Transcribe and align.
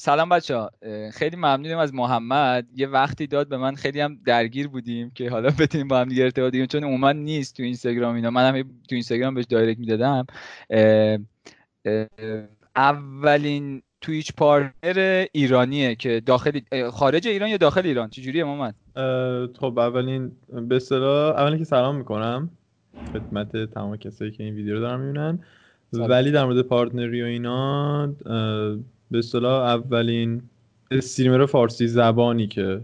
سلام 0.00 0.28
بچه 0.28 0.56
ها. 0.56 0.70
خیلی 1.12 1.36
ممنونم 1.36 1.78
از 1.78 1.94
محمد. 1.94 2.66
یه 2.76 2.86
وقتی 2.86 3.26
داد 3.26 3.48
به 3.48 3.56
من 3.56 3.74
خیلی 3.74 4.00
هم 4.00 4.18
درگیر 4.24 4.68
بودیم 4.68 5.10
که 5.10 5.30
حالا 5.30 5.50
بتونیم 5.60 5.88
با 5.88 6.00
هم 6.00 6.08
دیگه 6.08 6.24
ارتباط 6.24 6.48
بگیریم. 6.48 6.66
چون 6.66 6.84
عموما 6.84 7.12
نیست 7.12 7.56
تو 7.56 7.62
اینستاگرام 7.62 8.14
اینا. 8.14 8.30
منم 8.30 8.62
تو 8.62 8.94
اینستاگرام 8.94 9.34
بهش 9.34 9.44
دایرکت 9.44 9.78
می‌دادم. 9.78 10.26
اولین 12.76 13.82
تویچ 14.00 14.32
پارتنر 14.36 15.26
ایرانیه 15.32 15.94
که 15.94 16.22
داخل 16.26 16.60
خارج 16.90 17.28
ایران 17.28 17.48
یا 17.48 17.56
داخل 17.56 17.86
ایران؟ 17.86 18.10
چجوریه 18.10 18.44
محمد؟ 18.44 18.74
خب 19.60 19.78
اولین 19.78 20.32
به 20.68 20.76
اصطلاح 20.76 21.40
اولین 21.40 21.58
که 21.58 21.64
سلام 21.64 21.96
می‌کنم. 21.96 22.50
خدمت 23.12 23.56
تمام 23.56 23.96
کسایی 23.96 24.30
که 24.30 24.44
این 24.44 24.54
ویدیو 24.54 24.74
رو 24.74 24.80
دارن 24.80 25.00
می‌بینن. 25.00 25.38
ولی 25.92 26.30
در 26.30 26.44
مورد 26.44 26.62
partner 26.62 27.14
ی 27.14 27.22
و 27.22 27.24
اینا 27.24 28.14
به 29.10 29.18
اصطلاح 29.18 29.62
اولین 29.62 30.42
streamer 30.90 31.46
فارسی 31.46 31.86
زبانی 31.86 32.46
که 32.46 32.80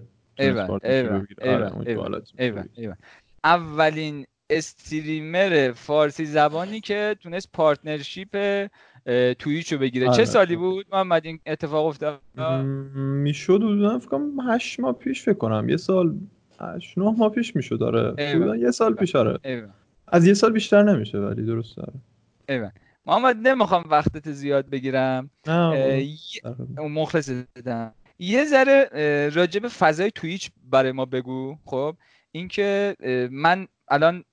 اولین 3.45 4.27
streamer 4.51 5.73
فارسی 5.73 6.25
زبانی 6.25 6.81
که 6.81 7.17
تونست 7.23 7.49
partnership 7.53 8.67
Twitch 9.39 9.73
رو 9.73 9.79
بگیره. 9.79 10.07
چه 10.07 10.13
آره، 10.13 10.25
سالی 10.25 10.57
بود؟ 10.57 10.87
محمد 10.93 11.27
این 11.27 11.41
اتفاق 11.47 11.87
افتاد؟ 11.87 12.21
می‌شد 12.97 13.57
حدودا 13.63 13.99
فکر 13.99 14.09
کنم 14.09 14.41
8 14.41 14.81
ماه 14.81 14.93
پیش 14.93 15.23
فکر 15.23 15.35
کنم. 15.35 15.69
یه 15.69 15.77
سال 15.77 16.15
8 16.61 16.99
9 16.99 17.15
ماه 17.19 17.31
پیش 17.31 17.57
می‌شد 17.57 17.79
داره 17.79 18.15
یه 18.61 18.71
سال 18.71 18.95
پیش 18.95 19.17
آره. 19.17 19.39
از 20.09 20.27
یه 20.27 20.35
سال 20.35 20.53
بیشتر 20.53 20.83
نمیشه 20.83 21.19
ولی 21.19 21.43
درست 21.43 21.77
داره 21.77 22.73
محمد 23.07 23.37
نمی‌خوام 23.49 23.85
وقتت 23.91 24.33
زیاد 24.33 24.71
بگیرم. 24.71 25.31
مخلص 26.79 27.31
بدم 27.57 27.95
یه 28.19 28.45
ذره 28.45 28.89
راجب 29.35 29.69
فضای 29.69 30.11
تویچ 30.11 30.51
برای 30.71 30.93
ما 30.93 31.05
بگو. 31.05 31.57
خب 31.65 31.97
اینکه 32.33 32.97
من 33.31 33.67
الان 33.89 34.25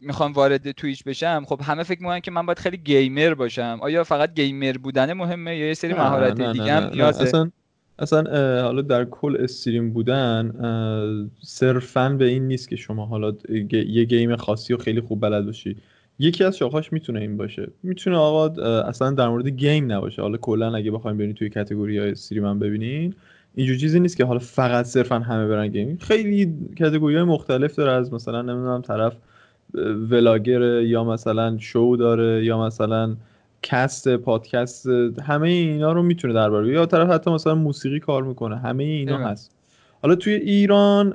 می‌خوام 0.00 0.32
وارد 0.32 0.70
تویچ 0.70 1.04
بشم. 1.04 1.44
خب 1.46 1.60
همه 1.62 1.82
فکر 1.82 2.00
می‌کنن 2.00 2.20
که 2.20 2.30
من 2.30 2.46
باید 2.46 2.58
خیلی 2.58 2.76
گیمر 2.76 3.34
باشم. 3.34 3.78
آیا 3.82 4.04
فقط 4.04 4.34
گیمر 4.34 4.72
بودن 4.72 5.12
مهمه 5.12 5.56
یا 5.56 5.66
یه 5.66 5.74
سری 5.74 5.94
مهارت 5.94 6.40
دیگه 6.40 6.72
هم 6.72 6.90
نیازه 6.92 7.22
اصلا 7.22 7.50
اصلا 7.98 8.22
حالا 8.62 8.82
در 8.82 9.04
کل 9.04 9.36
stream 9.40 9.92
بودن 9.92 10.52
صرفا 11.42 12.08
به 12.08 12.24
این 12.24 12.48
نیست 12.48 12.68
که 12.68 12.76
شما 12.76 13.06
حالا 13.06 13.34
یه 13.70 14.04
game 14.04 14.36
خاصی 14.36 14.74
و 14.74 14.76
خیلی 14.76 15.00
خوب 15.00 15.20
بلد 15.20 15.46
باشی. 15.46 15.76
یکی 16.18 16.44
از 16.44 16.56
شاخهاش 16.56 16.92
می‌تونه 16.92 17.20
این 17.20 17.36
باشه. 17.36 17.68
می‌تونه 17.82 18.16
آقا 18.16 18.62
اصلا 18.82 19.10
در 19.10 19.28
مورد 19.28 19.48
game 19.48 19.92
نباشه. 19.92 20.22
حالا 20.22 20.36
کلا 20.36 20.74
اگه 20.74 20.90
بخوایم 20.90 21.18
برین 21.18 21.34
توی 21.34 21.48
category 21.48 21.98
های 21.98 22.10
stream 22.10 22.44
هم 22.44 22.58
ببینین 22.58 23.14
اینجور 23.54 23.76
چیزی 23.76 24.00
نیست 24.00 24.16
که 24.16 24.24
حالا 24.24 24.38
فقط 24.38 24.84
صرفا 24.84 25.18
همه 25.18 25.48
برن 25.48 25.68
game 25.68 25.98
خیلی 26.00 26.54
category 26.78 27.14
های 27.14 27.24
مختلف 27.24 27.74
داره 27.74 27.92
از 27.92 28.12
مثلا 28.12 28.42
نمی‌دونم 28.42 28.82
طرف 28.82 29.16
vlogger 30.10 30.60
یا 30.80 31.04
مثلا 31.04 31.58
شو 31.58 31.96
داره 31.98 32.44
یا 32.44 32.66
مثلا 32.66 33.16
cast 33.62 34.16
پادکست 34.16 34.86
همه 35.22 35.48
اینا 35.48 35.92
رو 35.92 36.02
می‌تونه 36.02 36.34
درباره 36.34 36.72
یا 36.72 36.86
طرف 36.86 37.10
حتی 37.10 37.30
مثلا 37.30 37.54
موسیقی 37.54 38.00
کار 38.00 38.22
می‌کنه. 38.22 38.56
همه 38.56 38.84
اینا 38.84 39.18
هست. 39.18 39.57
حالا 40.02 40.14
توی 40.14 40.32
ایران 40.32 41.10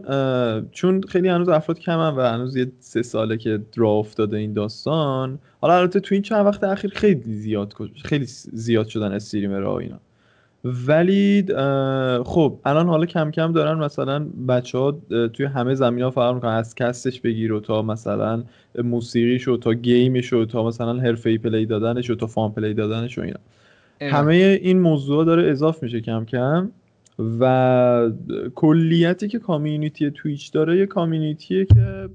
چون 0.72 1.02
خیلی 1.02 1.28
هنوز 1.28 1.50
افراد 1.50 1.80
کمن 1.80 2.16
و 2.16 2.22
هنوز 2.22 2.56
یه 2.56 2.72
سه 2.80 3.02
ساله 3.02 3.38
که 3.38 3.62
راه 3.78 3.90
افتاده 3.90 4.38
این 4.38 4.54
داستان 4.54 5.40
حالا 5.62 5.78
البته 5.78 6.00
توی 6.00 6.16
این 6.16 6.22
چند 6.22 6.46
وقت 6.46 6.64
اخیر 6.64 6.92
خیلی 6.92 7.22
زیاد 7.24 7.74
خیلی 8.06 8.26
زیاد 8.54 8.88
شدن 8.88 9.12
streamer 9.12 9.72
ها 9.72 9.80
اینا. 9.80 10.00
ولی 10.88 11.46
خب 12.26 12.60
الان 12.66 12.88
حالا 12.88 13.06
کم 13.06 13.32
کم 13.32 13.52
دارن 13.52 13.80
مثلا 13.80 14.26
بچه 14.48 14.78
ها 14.78 15.00
توی 15.34 15.46
همه 15.46 15.76
زمینه 15.76 16.04
ها 16.04 16.10
فرق 16.10 16.36
می‌کنن. 16.36 16.52
از 16.52 16.76
cast 16.76 17.07
ش 17.07 17.22
بگیر 17.22 17.54
و 17.54 17.60
تا 17.60 17.82
مثلا 17.82 18.44
موسیقیش 18.84 19.48
و 19.48 19.58
تا 19.58 19.74
game 19.74 20.14
ش 20.14 20.34
و 20.34 20.46
تا 20.46 20.68
مثلا 20.68 20.94
حرفه 20.94 21.30
ای 21.30 21.38
play 21.38 21.66
دادنش 21.66 22.10
و 22.10 22.16
تا 22.16 22.28
fun 22.28 22.52
play 22.52 22.74
دادنش 22.74 23.18
و 23.18 23.22
اینا. 23.22 23.40
همه 24.02 24.34
این 24.62 24.80
موضوع 24.80 25.26
داره 25.26 25.52
اضاف 25.52 25.84
میشه 25.84 26.02
کم 26.02 26.26
کم. 26.26 26.72
و 27.20 28.12
کلیتی 28.56 29.28
که 29.28 29.40
community 29.40 30.12
Twitch 30.12 30.52
داره 30.52 30.78
یه 30.78 30.86
community 30.86 31.58
ه 31.58 31.66
که 31.66 32.10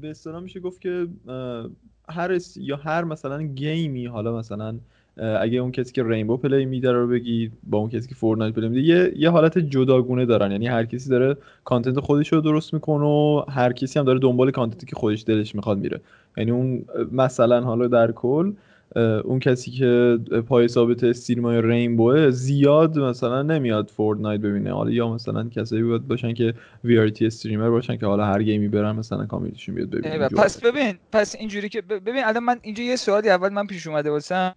به 0.00 0.10
اصطلاح 0.10 0.40
میشه 0.40 0.60
گفت 0.60 0.80
که 0.80 1.06
هر 2.08 2.38
یا 2.56 2.76
هر 2.76 3.04
مثلا 3.04 3.42
game 3.42 3.93
ی 3.93 4.06
حالا 4.06 4.38
مثلا 4.38 4.78
اگه 5.40 5.58
اون 5.58 5.72
کسی 5.72 5.92
که 5.92 6.02
Rainbow 6.02 6.36
play 6.36 6.64
میده 6.64 6.92
رو 6.92 7.08
بگی 7.08 7.50
با 7.62 7.78
اون 7.78 7.88
کسی 7.88 8.08
که 8.08 8.14
Fortnite 8.14 8.54
play 8.54 8.68
میده 8.68 8.80
یه, 8.80 9.12
یه 9.16 9.30
حالت 9.30 9.58
جداگونه 9.58 10.26
دارن. 10.26 10.50
یعنی 10.50 10.66
هر 10.66 10.84
کسی 10.84 11.10
داره 11.10 11.36
content 11.64 12.00
خودش 12.00 12.32
رو 12.32 12.40
درست 12.40 12.74
می‌کنه 12.74 13.04
و 13.04 13.44
هر 13.48 13.72
کسی 13.72 13.98
هم 13.98 14.04
داره 14.04 14.18
دنبال 14.18 14.50
content 14.50 14.81
ی 14.81 14.86
که 14.86 14.96
خودش 14.96 15.24
دلش 15.26 15.54
می‌خواد 15.54 15.78
میره. 15.78 16.00
یعنی 16.36 16.50
اون 16.50 16.84
مثلا 17.12 17.60
حالا 17.60 17.88
در 17.88 18.12
کل 18.12 18.52
اون 18.96 19.38
کسی 19.38 19.70
که 19.70 20.18
پای 20.48 20.68
ثابت 20.68 21.04
stream 21.04 21.62
ای 21.62 21.71
Rainbow 21.71 22.30
زیاد 22.30 22.98
مثلا 22.98 23.42
نمیاد 23.42 23.90
Fortnite 23.96 24.40
ببینه. 24.40 24.72
حالا 24.72 24.90
یا 24.90 25.14
مثلا 25.14 25.48
کسایی 25.48 25.82
باید 25.82 26.08
باشن 26.08 26.34
که 26.34 26.54
variety 26.84 27.26
streamer 27.26 27.70
باشن 27.70 27.96
که 27.96 28.06
حالا 28.06 28.24
هر 28.24 28.42
game 28.42 28.63
ی 28.63 28.68
برن 28.68 28.96
مثلا 28.96 29.26
community 29.26 29.59
شون 29.59 29.74
بیاد 29.74 29.90
ببینه. 29.90 30.28
پس 30.28 30.60
ببین 30.60 30.98
پس 31.12 31.34
اینجوری 31.34 31.68
که 31.68 31.80
ببین 31.82 32.24
الان 32.24 32.44
من 32.44 32.58
اینجا 32.62 32.82
یه 32.84 32.96
سوالی 32.96 33.30
اول 33.30 33.48
من 33.48 33.66
پیش 33.66 33.86
اومده 33.86 34.10
واسم 34.10 34.54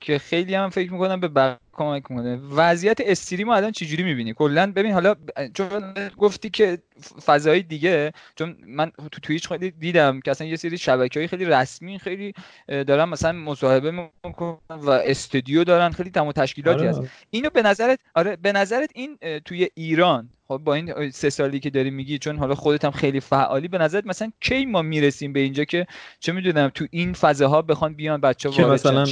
که 0.00 0.18
خیلی 0.18 0.54
هم 0.54 0.70
فکر 0.70 0.92
می‌کنم 0.92 1.20
به 1.20 1.28
بقیه 1.28 1.58
کمک 1.72 2.02
کنه 2.02 2.36
وضعیت 2.36 3.00
stream 3.00 3.46
رو 3.50 3.56
الان 3.56 3.72
چجوری 3.72 4.02
می‌بینی؟ 4.02 4.34
کلا 4.34 4.72
ببین 4.76 4.92
حالا 4.92 5.14
چون 5.54 5.94
گفتی 6.18 6.50
که 6.50 6.78
فضای 7.26 7.62
دیگه 7.62 8.12
چون 8.36 8.56
من 8.66 8.90
تو 8.90 9.20
تویچ 9.22 9.48
خیلی 9.48 9.70
دیدم 9.70 10.20
که 10.20 10.30
اصلا 10.30 10.46
یه 10.46 10.56
سری 10.56 10.78
شبکه 10.78 11.20
های 11.20 11.26
خیلی 11.26 11.44
رسمی 11.44 11.98
خیلی 11.98 12.32
دارن 12.68 13.04
مثلا 13.04 13.32
مصاحبه 13.32 13.90
می‌کنن 14.24 14.58
و 14.70 14.90
استودیو 14.90 15.64
دارن 15.64 15.90
خیلی 15.90 16.10
تمام 16.10 16.32
تشکیلاتی 16.32 16.80
آره. 16.80 16.88
هست. 16.88 17.02
اینو 17.30 17.50
به 17.50 17.62
نظرت 17.62 17.98
آره 18.14 18.36
به 18.36 18.52
نظرت 18.52 18.90
این 18.94 19.18
توی 19.44 19.68
ایران 19.74 20.28
خب 20.48 20.60
با 20.64 20.74
این 20.74 21.10
سه 21.10 21.30
سالی 21.30 21.60
که 21.60 21.70
داری 21.70 21.90
میگی 21.90 22.18
چون 22.18 22.36
حالا 22.36 22.54
خودت 22.54 22.84
هم 22.84 22.90
خیلی 22.90 23.20
فعالی 23.20 23.68
به 23.68 23.78
نظرت 23.78 24.06
مثلا 24.06 24.32
کی 24.40 24.66
ما 24.66 24.82
می‌رسیم 24.82 25.32
به 25.32 25.40
اینجا 25.40 25.64
که 25.64 25.86
چه 26.20 26.32
می‌دونم 26.32 26.70
تو 26.74 26.86
این 26.90 27.12
فضاها 27.12 27.62
بخوان 27.62 27.94
بیان 27.94 28.20
بچه 28.20 28.50
که 28.50 28.64
مثلا 28.64 29.06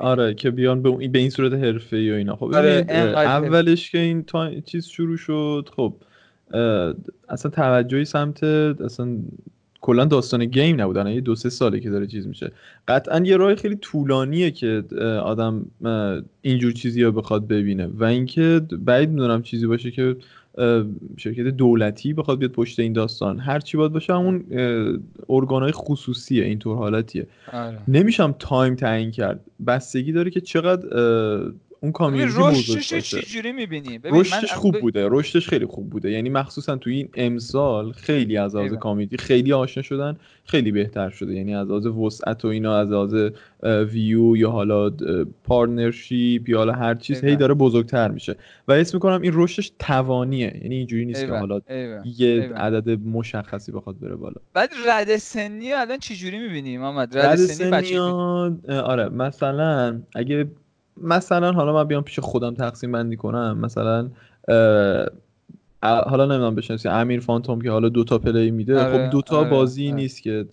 آره 0.00 0.34
که 0.34 0.50
بیان 0.50 0.82
به 0.82 1.18
این 1.18 1.30
صورت 1.30 1.52
حرفه 1.52 1.96
ای 2.00 2.12
و 2.12 2.14
اینا. 2.14 2.36
خب 2.36 2.54
آره 2.54 2.84
اولش 3.16 3.90
که 3.90 3.98
این 3.98 4.22
تا... 4.22 4.60
چیز 4.60 4.86
شروع 4.86 5.16
شد 5.16 5.68
خب 5.76 5.94
اصلا 7.28 7.50
توجهی 7.50 8.04
سمت 8.04 8.44
اصلا 8.44 9.16
کلا 9.80 10.04
داستان 10.04 10.44
گیم 10.44 10.80
نبودن. 10.80 11.06
یه 11.06 11.20
دو 11.20 11.34
سه 11.34 11.50
ساله 11.50 11.80
که 11.80 11.90
داره 11.90 12.06
چیز 12.06 12.26
میشه. 12.26 12.52
قطعا 12.88 13.20
یه 13.24 13.36
راه 13.36 13.54
خیلی 13.54 13.76
طولانیه 13.76 14.50
که 14.50 14.84
آدم 15.22 15.66
اینجور 16.42 16.72
چیزی 16.72 17.02
رو 17.02 17.12
بخواد 17.12 17.48
ببینه. 17.48 17.86
و 17.86 18.04
اینکه 18.04 18.60
بعید 18.78 19.10
می‌دونم 19.10 19.42
چیزی 19.42 19.66
باشه 19.66 19.90
که 19.90 20.16
شرکت 21.16 21.42
دولتی 21.42 22.12
بخواد 22.12 22.38
بیاد 22.38 22.50
پشت 22.50 22.80
این 22.80 22.92
داستان. 22.92 23.38
هر 23.38 23.60
چی 23.60 23.76
باید 23.76 23.92
باشه 23.92 24.14
همون 24.14 24.44
ارگانهای 25.28 25.72
خصوصیه 25.72 26.44
اینطور 26.44 26.76
حالتیه. 26.76 27.26
آره. 27.52 27.78
نمیشم 27.88 28.34
تایم 28.38 28.74
تعیین 28.74 29.10
کرد. 29.10 29.40
بستگی 29.66 30.12
داره 30.12 30.30
که 30.30 30.40
چقدر 30.40 30.88
اون 31.82 31.92
community 31.92 32.34
رشدش 32.38 33.14
چجوری 33.14 33.52
می‌بینی؟ 33.52 34.00
رشدش 34.04 34.52
خوب 34.52 34.80
بوده 34.80 35.08
رشدش 35.10 35.48
خیلی 35.48 35.66
خوب 35.66 35.90
بوده. 35.90 36.10
یعنی 36.10 36.28
مخصوصا 36.28 36.76
تو 36.76 36.90
این 36.90 37.08
امسال 37.14 37.92
خیلی 37.92 38.36
از 38.36 38.56
لحاظ 38.56 38.72
community 38.72 39.16
خیلی 39.16 39.52
آشنا 39.52 39.82
شدن 39.82 40.16
خیلی 40.44 40.72
بهتر 40.72 41.10
شده. 41.10 41.34
یعنی 41.34 41.54
از 41.54 41.68
لحاظ 41.68 41.86
وسعت 41.86 42.44
و 42.44 42.48
اینا 42.48 42.76
از 42.76 42.90
لحاظ 42.90 43.30
ویو 43.92 44.36
یا 44.36 44.50
حالا 44.50 44.90
partnership 45.44 46.48
یا 46.48 46.58
حالا 46.58 46.72
هر 46.72 46.94
چیز 46.94 47.24
هی 47.24 47.36
داره 47.36 47.54
بزرگتر 47.54 48.10
میشه. 48.10 48.36
و 48.68 48.72
اسم 48.72 48.96
می‌کنم 48.96 49.22
این 49.22 49.32
رشدش 49.34 49.72
توانیه. 49.78 50.60
یعنی 50.62 50.74
اینجوری 50.74 51.04
نیست 51.04 51.26
که 51.26 51.32
حالا 51.32 51.60
یه 52.18 52.52
عدد 52.56 53.00
مشخصی 53.06 53.72
بخواد 53.72 54.00
بره 54.00 54.16
بالا. 54.16 54.36
بعد 54.54 54.70
رده 54.86 55.16
سنی 55.16 55.72
الان 55.72 55.98
چجوری 55.98 56.38
می‌بینی 56.38 56.78
محمد؟ 56.78 57.18
رده, 57.18 57.36
سنی, 57.36 57.98
آره 58.68 59.08
مثلا 59.08 60.00
اگه 60.14 60.50
مثلا 61.00 61.52
حالا 61.52 61.72
من 61.72 61.84
بیام 61.84 62.02
پیش 62.02 62.18
خودم 62.18 62.54
تقسیم 62.54 62.92
بندی 62.92 63.16
کنم. 63.16 63.58
مثلا 63.60 64.08
حالا 65.82 66.26
نمی‌دونم 66.26 66.54
بشنسی 66.54 66.88
امیر 66.88 67.20
فانتوم 67.20 67.60
که 67.60 67.70
حالا 67.70 67.88
دوتا 67.88 68.18
play 68.18 68.50
میده. 68.50 68.80
آره، 68.80 69.06
خب 69.06 69.10
دوتا 69.10 69.38
آره، 69.38 69.50
بازی 69.50 69.86
آره. 69.86 69.94
نیست 69.94 70.22
که 70.22 70.46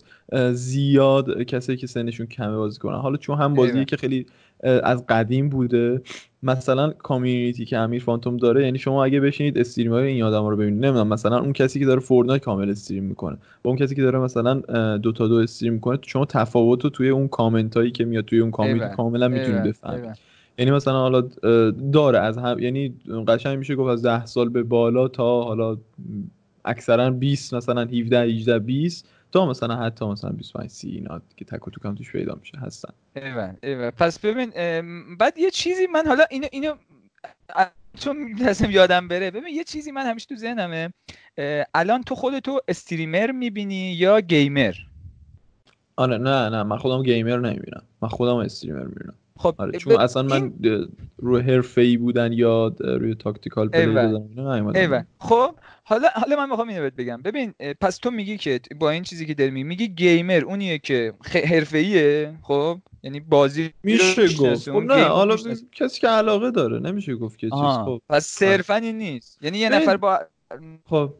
زیاد 0.52 1.42
کسایی 1.42 1.78
که 1.78 1.86
سنشون 1.86 2.26
کمه 2.26 2.56
بازی 2.56 2.78
کنن. 2.78 2.96
حالا 2.96 3.16
چون 3.16 3.38
هم 3.38 3.54
بازی 3.54 3.84
که 3.84 3.96
خیلی 3.96 4.26
از 4.62 5.06
قدیم 5.06 5.48
بوده. 5.48 6.02
مثلا 6.42 6.90
community 6.90 7.64
که 7.64 7.78
امیر 7.78 8.02
فانتوم 8.02 8.36
داره 8.36 8.64
یعنی 8.64 8.78
شما 8.78 9.04
اگه 9.04 9.20
بشینید 9.20 9.58
stream 9.58 9.92
های 9.92 10.06
این 10.06 10.22
آدم 10.22 10.46
رو 10.46 10.56
ببینید. 10.56 10.84
نمی‌دونم 10.84 11.08
مثلا 11.08 11.38
اون 11.38 11.52
کسی 11.52 11.80
که 11.80 11.86
داره 11.86 12.00
فورتنایت 12.00 12.42
کامل 12.42 12.70
stream 12.70 13.04
می‌کنه. 13.04 13.36
با 13.62 13.70
اون 13.70 13.78
کسی 13.78 13.94
که 13.94 14.02
داره 14.02 14.18
مثلا 14.18 14.54
دو 14.96 15.12
تا 15.12 15.28
دو 15.28 15.34
استریم 15.34 15.72
می‌کنه 15.72 15.98
شما 16.02 16.24
تفاوت 16.24 16.84
رو 16.84 16.90
توی 16.90 17.08
اون 17.08 17.28
کامنت 17.28 17.76
هایی 17.76 17.90
که 17.90 18.04
میاد 18.04 18.24
توی 18.24 18.40
اون 18.40 18.50
کامیونیتی 18.50 18.96
کاملا 18.96 19.28
می‌تونید 19.28 19.62
بفهمید. 19.62 20.18
یعنی 20.58 20.70
مثلا 20.70 20.98
حالا 20.98 21.20
داره 21.92 22.18
از 22.18 22.38
هم 22.38 22.58
یعنی 22.58 22.94
قشنگ 23.28 23.58
میشه 23.58 23.76
گفت 23.76 23.90
از 23.90 24.02
10 24.02 24.26
سال 24.26 24.48
به 24.48 24.62
بالا 24.62 25.08
تا 25.08 25.42
حالا 25.42 25.76
اکثرا 26.64 27.10
20 27.10 27.54
مثلا 27.54 27.80
17 27.80 28.20
18 28.20 28.58
20 28.58 29.08
تا 29.32 29.46
مثلا 29.46 29.76
حتی 29.76 30.04
مثلا 30.04 30.30
25 30.30 30.70
30 30.70 30.90
اینا 30.90 31.20
که 31.36 31.44
تک 31.44 31.68
و 31.68 31.70
توکم 31.70 31.94
توش 31.94 32.12
پیدا 32.12 32.34
میشه 32.40 32.58
هستن. 32.58 32.92
ایوه 33.16 33.54
ایوه. 33.62 33.90
پس 33.90 34.18
ببین 34.18 34.50
بعد 35.16 35.38
یه 35.38 35.50
چیزی 35.50 35.86
من 35.86 36.06
حالا 36.06 36.24
اینو 36.30 36.46
اینو 36.52 36.74
چون 37.98 38.16
لازم 38.40 38.70
یادم 38.70 39.08
بره. 39.08 39.30
ببین 39.30 39.54
یه 39.54 39.64
چیزی 39.64 39.90
من 39.90 40.06
همیشه 40.06 40.26
تو 40.26 40.36
ذهنمه 40.36 40.92
الان 41.74 42.02
تو 42.02 42.14
خودتو 42.14 42.60
streamer 42.68 43.30
می‌بینی 43.30 43.92
یا 43.92 44.20
gamer؟ 44.20 44.74
آره 45.96 46.18
نه 46.18 46.48
نه. 46.48 46.62
من 46.62 46.76
خودم 46.76 47.02
gamer 47.02 47.36
نمی‌بینم. 47.36 47.82
من 48.02 48.08
خودم 48.08 48.36
streamer 48.36 48.84
می‌بینم. 48.84 49.14
خب 49.38 49.54
آره 49.58 49.78
چون 49.78 50.00
اصلا 50.00 50.22
من 50.22 50.52
رو 51.16 51.38
حرفه 51.38 51.80
ای 51.80 51.96
بودن 51.96 52.32
یا 52.32 52.74
روی 52.80 53.14
tactical 53.14 53.68
play 53.68 53.86
بودن 53.86 55.06
خب 55.18 55.54
حالا 55.84 56.08
حالا 56.14 56.36
من 56.36 56.50
می‌خوام 56.50 56.68
اینو 56.68 56.82
بهت 56.82 56.96
بگم. 56.96 57.22
ببین 57.22 57.54
پس 57.80 57.96
تو 57.96 58.10
میگی 58.10 58.36
که 58.36 58.60
با 58.80 58.90
این 58.90 59.02
چیزی 59.02 59.26
که 59.26 59.34
داری 59.34 59.50
میگی 59.50 59.64
میگی 59.64 59.88
gamer 59.88 60.44
اونیه 60.46 60.78
که 60.78 61.12
حرفه 61.24 61.78
ایه 61.78 62.34
خب؟ 62.42 62.78
یعنی 63.02 63.20
بازی 63.20 63.72
میشه 63.82 64.34
گفت. 64.36 64.70
خب 64.70 64.76
نه 64.76 65.04
حالا 65.04 65.36
کسی 65.72 66.00
که 66.00 66.08
علاقه 66.08 66.50
داره 66.50 66.78
نمیشه 66.78 67.14
گفت 67.14 67.38
که 67.38 67.50
چیز. 67.50 67.60
خب. 67.84 68.02
پس 68.08 68.26
صرفا 68.26 68.74
این 68.74 68.98
نیست. 68.98 69.38
یعنی 69.42 69.58
یه 69.58 69.68
نفر 69.68 69.96
با 69.96 70.18
خب. 70.84 71.14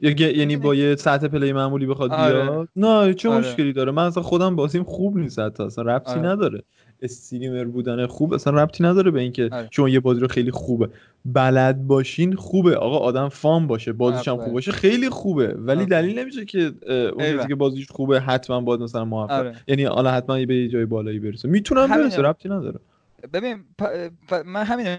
یعنی 0.00 0.56
با 0.56 0.74
یه 0.74 0.96
سطح 0.96 1.28
پلی 1.28 1.52
معمولی 1.52 1.86
بخواد 1.86 2.12
آره. 2.12 2.42
بیاد. 2.42 2.68
نه 2.76 3.14
چه 3.14 3.28
آره. 3.28 3.38
مشکلی 3.38 3.72
داره؟ 3.72 3.92
من 3.92 4.06
اصلا 4.06 4.22
خودم 4.22 4.56
بازیم 4.56 4.84
خوب 4.84 5.16
نیست 5.16 5.38
حتی. 5.38 5.62
اصلا 5.62 5.84
ربطی 5.84 6.10
آره. 6.10 6.20
نداره. 6.20 6.62
استریمر 7.02 7.64
بودن 7.64 8.06
خوب 8.06 8.32
اصلا 8.32 8.62
ربطی 8.62 8.84
نداره 8.84 9.10
به 9.10 9.20
اینکه 9.20 9.48
آره. 9.52 9.68
شما 9.70 9.88
یه 9.88 10.00
بازی 10.00 10.20
رو 10.20 10.28
خیلی 10.28 10.50
خوبه. 10.50 10.88
بلد 11.24 11.86
باشین 11.86 12.34
خوبه. 12.34 12.76
آقا 12.76 12.98
آدم 12.98 13.28
فام 13.28 13.66
باشه 13.66 13.92
بازیش 13.92 14.28
هم 14.28 14.36
خوب 14.36 14.52
باشه 14.52 14.72
خیلی 14.72 15.08
خوبه. 15.08 15.54
ولی 15.58 15.86
دلیل 15.86 16.18
نمیشه 16.18 16.44
که 16.44 16.72
اون 16.88 17.46
که 17.48 17.54
بازیش 17.54 17.90
خوبه 17.90 18.20
حتما 18.20 18.60
باید 18.60 18.80
مثلا 18.80 19.04
موفق. 19.04 19.32
آره. 19.32 19.56
یعنی 19.68 19.84
حالا 19.84 20.10
حتما 20.10 20.46
به 20.46 20.56
یه 20.56 20.68
جای 20.68 20.84
بالایی 20.84 21.18
برسه. 21.18 21.48
می‌تونم 21.48 21.88
برسه 21.88 22.22
ربطی 22.22 22.48
نداره. 22.48 22.80
ببین 23.32 23.64
من 24.46 24.64
همین 24.64 24.96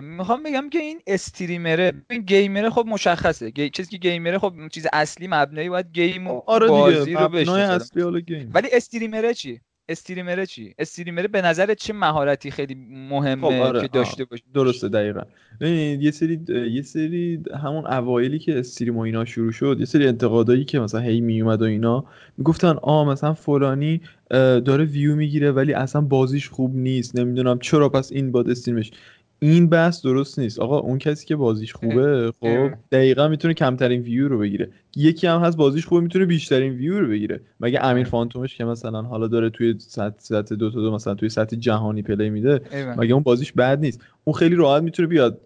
می‌خوام 0.00 0.42
بگم 0.42 0.70
که 0.70 0.78
این 0.78 1.00
استریمره 1.06 1.92
این 2.10 2.22
گیمره 2.22 2.70
خب 2.70 2.84
مشخصه. 2.88 3.50
گی... 3.50 3.70
چیزی 3.70 3.90
که 3.90 4.10
گیمره 4.10 4.38
خب 4.38 4.52
چیز 4.72 4.86
اصلی 4.92 5.28
مبنایی 5.30 5.68
باید 5.68 5.86
گیم 5.92 6.26
و 6.26 6.42
آره 6.46 6.68
بازی 6.68 7.14
رو 7.14 7.28
بشه 7.28 7.52
اصلی 7.52 8.22
گیم. 8.22 8.50
ولی 8.54 8.68
استریمره 8.72 9.34
چی؟ 9.34 9.60
استریمره 9.88 10.46
چی 10.46 10.74
استریمره 10.78 11.28
به 11.28 11.42
نظر 11.42 11.74
چه 11.74 11.92
مهارتی 11.92 12.50
خیلی 12.50 12.74
مهمه 13.10 13.48
خب 13.48 13.62
آره. 13.62 13.80
که 13.80 13.88
داشته 13.88 14.24
باشه 14.24 14.42
درسته 14.54 14.88
دقیقا 14.88 15.22
یه 15.60 16.10
سری 16.10 16.40
یه 16.70 16.82
سری 16.82 17.42
همون 17.64 17.86
اوایلی 17.86 18.38
که 18.38 18.58
استریم 18.58 18.96
و 18.96 19.00
اینا 19.00 19.24
شروع 19.24 19.52
شد 19.52 19.76
یه 19.80 19.86
سری 19.86 20.06
انتقادایی 20.06 20.64
که 20.64 20.80
مثلا 20.80 21.00
هی 21.00 21.20
می 21.20 21.42
اومد 21.42 21.62
و 21.62 21.64
اینا 21.64 22.04
می‌گفتن 22.38 22.76
آ 22.82 23.04
مثلا 23.04 23.34
فلانی 23.34 24.00
داره 24.30 24.84
ویو 24.84 25.16
می‌گیره 25.16 25.50
ولی 25.50 25.72
اصلا 25.72 26.00
بازیش 26.00 26.48
خوب 26.48 26.76
نیست 26.76 27.16
نمی‌دونم 27.16 27.58
چرا 27.58 27.88
پس 27.88 28.12
این 28.12 28.32
باد 28.32 28.50
stream 28.50 28.80
ش 28.80 28.90
این 29.38 29.68
بحث 29.68 30.02
درست 30.02 30.38
نیست. 30.38 30.60
آقا 30.60 30.78
اون 30.78 30.98
کسی 30.98 31.26
که 31.26 31.36
بازیش 31.36 31.72
خوبه 31.72 32.32
خب 32.40 32.70
دقیقا 32.92 33.28
می‌تونه 33.28 33.54
کمترین 33.54 34.00
ویو 34.00 34.28
رو 34.28 34.38
بگیره. 34.38 34.70
یکی 34.96 35.26
هم 35.26 35.40
هست 35.40 35.56
بازیش 35.56 35.86
خوبه 35.86 36.00
می‌تونه 36.00 36.24
بیشترین 36.24 36.72
ویو 36.72 37.00
رو 37.00 37.08
بگیره. 37.08 37.40
مگه 37.60 37.84
امیر 37.84 38.04
فانتومش 38.04 38.56
که 38.56 38.64
مثلا 38.64 39.02
حالا 39.02 39.28
داره 39.28 39.50
توی 39.50 39.74
سطح 39.78 40.16
سطح 40.18 40.54
دو 40.54 40.70
تا 40.70 40.80
دو 40.80 40.94
مثلا 40.94 41.14
توی 41.14 41.28
سطح 41.28 41.56
جهانی 41.56 42.02
play 42.02 42.30
میده 42.30 42.60
مگه 42.96 43.14
اون 43.14 43.22
بازیش 43.22 43.52
بد 43.52 43.80
نیست؟ 43.80 44.00
اون 44.24 44.34
خیلی 44.34 44.54
راحت 44.54 44.82
می‌تونه 44.82 45.08
بیاد 45.08 45.40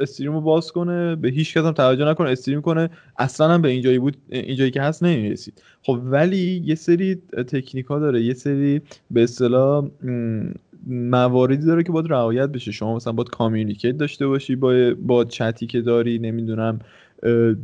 stream 0.00 0.32
رو 0.32 0.40
باز 0.40 0.72
کنه 0.72 1.16
به 1.16 1.28
هیچ 1.28 1.54
کس 1.54 1.64
هم 1.64 1.72
توجه 1.72 2.04
نکنه 2.04 2.30
stream 2.30 2.60
کنه. 2.60 2.90
اصلا 3.18 3.48
هم 3.48 3.62
به 3.62 3.68
اینجایی 3.68 3.98
بود 3.98 4.16
اینجایی 4.28 4.70
که 4.70 4.82
هست 4.82 5.02
نمی‌رسید. 5.02 5.62
خب 5.82 6.00
ولی 6.04 6.62
یه 6.64 6.74
سری 6.74 7.14
تکنیک 7.32 7.86
ها 7.86 7.98
داره 7.98 8.22
یه 8.22 8.34
سری 8.34 8.80
به 9.10 9.22
اصطلاح 9.22 9.88
مواردی 10.86 11.66
داره 11.66 11.82
که 11.82 11.92
باید 11.92 12.06
رعایت 12.12 12.48
بشه 12.48 12.72
شما 12.72 12.96
مثلا 12.96 13.12
باید 13.12 13.30
کامیونیکیت 13.30 13.96
داشته 13.96 14.26
باشی 14.26 14.56
با 14.56 14.94
با 14.98 15.24
چتی 15.24 15.66
که 15.66 15.80
داری 15.80 16.18
نمی‌دونم 16.18 16.78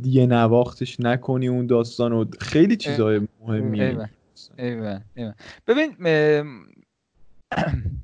دیگه 0.01 0.25
نواختش 0.25 0.99
نکنی 0.99 1.47
اون 1.47 1.67
داستان 1.67 2.13
و 2.13 2.25
خیلی 2.39 2.75
چیزهای 2.75 3.21
مهمیه 3.47 4.09
ایوه. 4.57 4.99
ایوه. 5.15 5.33
ببین 5.67 5.95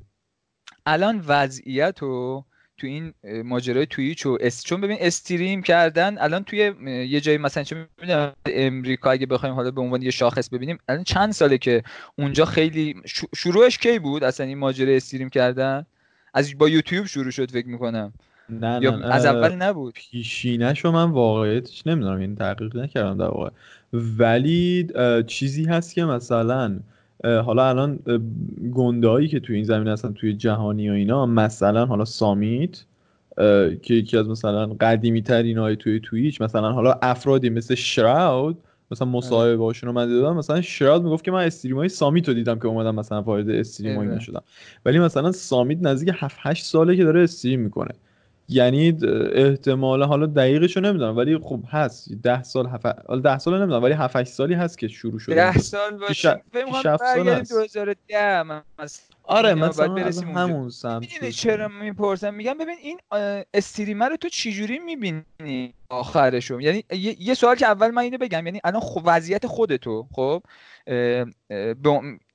الان 0.86 1.24
وضعیت 1.28 1.98
رو 2.00 2.44
تو 2.80 2.86
این 2.86 3.12
ماجرای 3.44 3.86
توییچ 3.86 4.26
و 4.26 4.38
اس. 4.40 4.64
چون 4.64 4.80
ببین 4.80 4.96
استریم 5.00 5.62
کردن 5.62 6.18
الان 6.18 6.44
توی 6.44 6.72
یه 7.08 7.20
جایی 7.20 7.38
مثلا 7.38 7.62
چه 7.62 7.86
می‌دونم 8.00 8.32
امریکا 8.46 9.10
اگه 9.10 9.26
بخوایم 9.26 9.54
حالا 9.54 9.70
به 9.70 9.80
عنوان 9.80 10.02
یه 10.02 10.10
شاخص 10.10 10.48
ببینیم 10.48 10.78
الان 10.88 11.04
چند 11.04 11.32
ساله 11.32 11.58
که 11.58 11.82
اونجا 12.16 12.44
خیلی 12.44 12.94
شروعش 13.36 13.78
کی 13.78 13.98
بود؟ 13.98 14.24
اصلا 14.24 14.46
این 14.46 14.58
ماجرای 14.58 14.96
استریم 14.96 15.28
کردن؟ 15.28 15.86
از 16.34 16.58
با 16.58 16.68
یوتیوب 16.68 17.06
شروع 17.06 17.30
شد 17.30 17.50
فکر 17.50 17.68
می‌کنم. 17.68 18.12
نه 18.48 18.78
نه 18.78 19.14
از 19.14 19.26
اول 19.26 19.54
نبود؟ 19.54 19.94
پیشینش 19.94 20.84
رو 20.84 20.92
من 20.92 21.10
واقعیتش 21.10 21.86
نمی‌دونم 21.86 22.18
این 22.18 22.36
تحقیق 22.36 22.76
نکردم 22.76 23.18
در 23.18 23.24
واقع. 23.24 23.50
ولی 23.92 24.88
چیزی 25.26 25.64
هست 25.64 25.94
که 25.94 26.04
مثلا 26.04 26.80
حالا 27.24 27.68
الان 27.68 27.98
گندهایی 28.74 29.28
که 29.28 29.40
توی 29.40 29.56
این 29.56 29.64
زمین 29.64 29.88
هستن 29.88 30.12
توی 30.12 30.34
جهانی 30.34 30.90
و 30.90 30.92
اینا 30.92 31.26
مثلا 31.26 31.86
حالا 31.86 32.04
سامیت 32.04 32.84
که 33.82 33.94
یکی 33.94 34.16
از 34.16 34.28
مثلا 34.28 34.66
قدیمی 34.66 35.22
ترین 35.22 35.58
های 35.58 35.76
توی 35.76 36.00
تویچ 36.00 36.42
مثلا 36.42 36.72
حالا 36.72 36.98
افرادی 37.02 37.50
مثل 37.50 37.74
شراود 37.74 38.58
مثلا 38.90 39.08
مصاحبه 39.08 39.56
باشون 39.56 39.86
رو 39.86 39.92
من 39.94 40.06
دیدم 40.06 40.36
مثلا 40.36 40.60
شراود 40.60 41.02
می‌گفت 41.02 41.24
که 41.24 41.30
من 41.30 41.44
استریم 41.44 41.76
های 41.76 41.88
سامیت 41.88 42.28
رو 42.28 42.34
دیدم 42.34 42.58
که 42.58 42.66
اومدم 42.66 42.94
مثلا 42.94 43.22
وارد 43.22 43.50
استریم 43.50 43.98
اینا 43.98 44.18
شدم 44.18 44.42
ولی 44.84 44.98
مثلا 44.98 45.32
سامیت 45.32 45.78
نزدیک 45.82 46.14
7 46.18 46.36
8 46.40 46.64
ساله 46.64 46.96
که 46.96 47.04
داره 47.04 47.20
استریم 47.20 47.60
می‌کنه. 47.60 47.94
یعنی 48.50 48.98
احتمال 49.32 50.02
حالا 50.02 50.26
دقیقش 50.26 50.76
رو 50.76 50.82
نمی‌دونم 50.82 51.16
ولی 51.16 51.38
خب 51.38 51.60
هست. 51.68 52.12
ده 52.22 52.42
سال 52.42 52.66
هف... 52.66 52.86
حالا 52.86 53.20
ده 53.20 53.38
سال 53.38 53.58
نمی‌دونم 53.58 53.82
ولی 53.82 53.94
7 53.94 54.16
8 54.16 54.30
سالی 54.30 54.54
هست 54.54 54.78
که 54.78 54.88
شروع 54.88 55.18
شده. 55.18 55.34
ده 55.34 55.58
سال 55.58 55.98
باشه. 55.98 56.42
فکر 56.52 56.96
سال 56.96 57.28
هست. 57.28 57.52
2010 57.52 58.44
آره 59.24 59.54
مثلا 59.54 59.94
از 60.04 60.22
همون 60.22 60.70
سمت 60.70 61.28
چرا 61.28 61.68
می‌پرسم؟ 61.68 62.34
میگم 62.34 62.58
ببین 62.58 62.76
این 62.82 62.98
استریمر 63.54 64.08
رو 64.08 64.16
تو 64.16 64.28
چجوری 64.28 64.78
می‌بینی 64.78 65.74
آخرشو؟ 65.88 66.60
یعنی 66.60 66.84
یه 67.18 67.34
سوال 67.34 67.56
که 67.56 67.66
اول 67.66 67.90
من 67.90 68.02
اینو 68.02 68.18
بگم. 68.18 68.46
یعنی 68.46 68.60
الان 68.64 68.80
خب 68.80 69.02
وضعیت 69.04 69.46
خودتو 69.46 70.06
خب؟ 70.12 70.42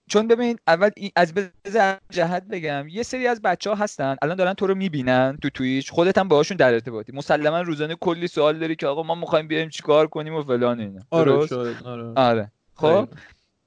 چون 0.07 0.27
ببین 0.27 0.57
اول 0.67 0.89
از 1.15 1.33
بذار 1.33 1.97
جهت 2.09 2.43
بگم 2.43 2.87
یه 2.87 3.03
سری 3.03 3.27
از 3.27 3.41
بچه 3.41 3.69
ها 3.69 3.75
هستن 3.75 4.15
الان 4.21 4.37
دارن 4.37 4.53
تو 4.53 4.67
رو 4.67 4.75
می‌بینن 4.75 5.37
تو 5.41 5.49
تویچ 5.49 5.91
خودت 5.91 6.17
هم 6.17 6.27
باهاشون 6.27 6.57
در 6.57 6.73
ارتباطی. 6.73 7.11
مسلما 7.11 7.61
روزانه 7.61 7.95
کلی 7.95 8.27
سوال 8.27 8.59
داری 8.59 8.75
که 8.75 8.87
آقا 8.87 9.03
ما 9.03 9.15
می‌خوایم 9.15 9.47
بیایم 9.47 9.69
چیکار 9.69 10.07
کنیم 10.07 10.35
و 10.35 10.43
فلان 10.43 10.79
اینا. 10.79 11.01
آره 11.11 11.31
آره. 11.85 12.13
آره. 12.15 12.51
خب؟ 12.75 13.09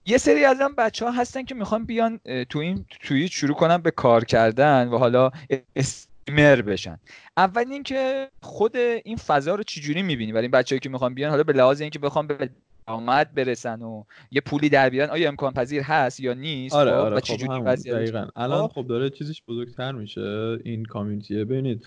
یه 0.07 0.19
سری 0.19 0.45
از 0.45 0.61
هم 0.61 0.75
بچه 0.75 1.05
ها 1.05 1.11
هستن 1.11 1.45
که 1.45 1.55
می‌خوان 1.55 1.85
بیان 1.85 2.21
تو 2.49 2.59
این 2.59 2.85
توییت 3.01 3.31
شروع 3.31 3.57
کنن 3.57 3.77
به 3.79 3.91
کار 3.91 4.25
کردن 4.25 4.89
و 4.89 4.99
حالا 4.99 5.31
استریمر 5.77 6.63
بشن. 6.63 6.99
اول 7.37 7.65
اینکه 7.71 8.29
خود 8.43 8.77
این 8.77 9.17
فضا 9.17 9.55
رو 9.55 9.63
چجوری 9.63 10.03
می‌بینی؟ 10.03 10.33
ولی 10.33 10.43
این 10.43 10.51
بچه‌ای 10.51 10.81
که 10.81 10.89
می‌خوان 10.89 11.15
بیان 11.15 11.31
حالا 11.31 11.43
به 11.43 11.53
لحاظ 11.53 11.81
اینکه 11.81 11.99
بخوام 11.99 12.27
به 12.27 12.51
درآمد 12.89 13.35
برسن 13.35 13.83
و 13.83 14.05
یه 14.31 14.41
پولی 14.41 14.69
در 14.69 14.91
بیارن. 14.91 15.11
آیا 15.11 15.29
امکان 15.29 15.53
پذیر 15.53 15.83
هست 15.83 16.21
یا 16.21 16.35
نیست؟ 16.35 16.75
آره 16.75 16.91
خب؟ 16.91 16.97
آره 16.97 17.17
و 17.17 17.21
خب 17.21 17.75
دقیقا. 17.75 18.27
الان 18.37 18.69
خب؟, 18.69 18.73
خب 18.75 18.87
داره 18.87 19.11
چیزش 19.11 19.43
بزرگتر 19.49 19.93
میشه 19.93 20.59
این 20.65 20.85
کامیونیتیه 20.85 21.45
ببینید 21.45 21.87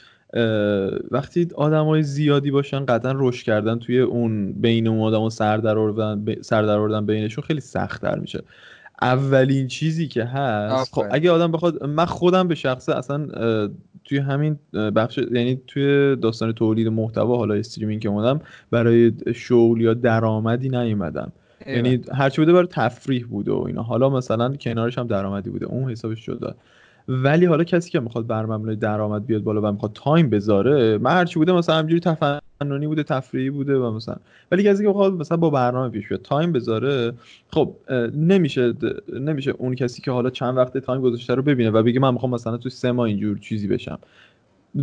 وقتی 1.11 1.47
آدم 1.55 1.85
های 1.85 2.03
زیادی 2.03 2.51
باشن 2.51 2.85
قطعا 2.85 3.13
رشد 3.15 3.45
کردن 3.45 3.79
توی 3.79 3.99
اون 3.99 4.53
بین 4.53 4.87
اون 4.87 4.99
آدم 4.99 5.29
سر 5.29 5.57
در 5.57 7.01
بینشون 7.01 7.43
خیلی 7.43 7.59
سختتر 7.59 8.19
میشه. 8.19 8.43
اولین 9.01 9.67
چیزی 9.67 10.07
که 10.07 10.23
هست 10.23 10.93
خب 10.93 11.05
اگه 11.11 11.31
آدم 11.31 11.51
بخواد 11.51 11.83
من 11.83 12.05
خودم 12.05 12.47
به 12.47 12.55
شخصه 12.55 12.95
اصلا 12.95 13.27
توی 14.05 14.17
همین 14.17 14.59
بخش 14.73 15.17
یعنی 15.17 15.61
توی 15.67 16.15
داستان 16.15 16.51
تولید 16.51 16.87
محتوا 16.87 17.37
حالا 17.37 17.53
streaming 17.53 18.01
که 18.01 18.09
اومدم 18.09 18.41
برای 18.71 19.11
شغل 19.35 19.81
یا 19.81 19.93
درآمدی 19.93 20.69
نیومدم. 20.69 21.31
یعنی 21.67 22.01
هرچی 22.13 22.41
بوده 22.41 22.53
برای 22.53 22.67
تفریح 22.67 23.25
بوده 23.25 23.51
و 23.51 23.63
اینا. 23.67 23.83
حالا 23.83 24.09
مثلا 24.09 24.55
کنارش 24.55 24.97
هم 24.97 25.07
درآمدی 25.07 25.49
بوده. 25.49 25.65
اون 25.65 25.91
حسابش 25.91 26.25
جدا 26.25 26.55
ولی 27.11 27.45
حالا 27.45 27.63
کسی 27.63 27.89
که 27.89 27.99
می‌خواد 27.99 28.27
بر 28.27 28.45
مبنای 28.45 28.75
درآمد 28.75 29.25
بیاد 29.25 29.43
بالا 29.43 29.61
و 29.61 29.71
می‌خواد 29.71 29.91
تایم 29.93 30.29
بذاره 30.29 30.97
من 30.97 31.11
هرچی 31.11 31.39
بوده 31.39 31.51
مثلا 31.53 31.75
همینجوری 31.75 31.99
تفننی 31.99 32.87
بوده 32.87 33.03
تفریحی 33.03 33.49
بوده 33.49 33.77
و 33.77 33.91
مثلا. 33.91 34.15
ولی 34.51 34.63
کسی 34.63 34.83
که 34.83 34.87
می‌خواد 34.87 35.13
مثلا 35.13 35.37
با 35.37 35.49
برنامه 35.49 35.89
پیش 35.89 36.07
بیاد 36.07 36.21
time 36.21 36.51
بذاره 36.51 37.13
خب 37.49 37.75
نمیشه 38.15 38.73
نمیشه 39.19 39.51
اون 39.51 39.75
کسی 39.75 40.01
که 40.01 40.11
حالا 40.11 40.29
چند 40.29 40.57
وقت 40.57 40.77
time 40.77 41.01
گذاشته 41.01 41.35
رو 41.35 41.41
ببینه 41.41 41.69
و 41.69 41.83
بگه 41.83 41.99
من 41.99 42.13
می‌خوام 42.13 42.31
مثلا 42.33 42.57
تو 42.57 42.69
سه 42.69 42.91
ماه 42.91 43.07
اینجور 43.07 43.37
چیزی 43.37 43.67
بشم. 43.67 43.99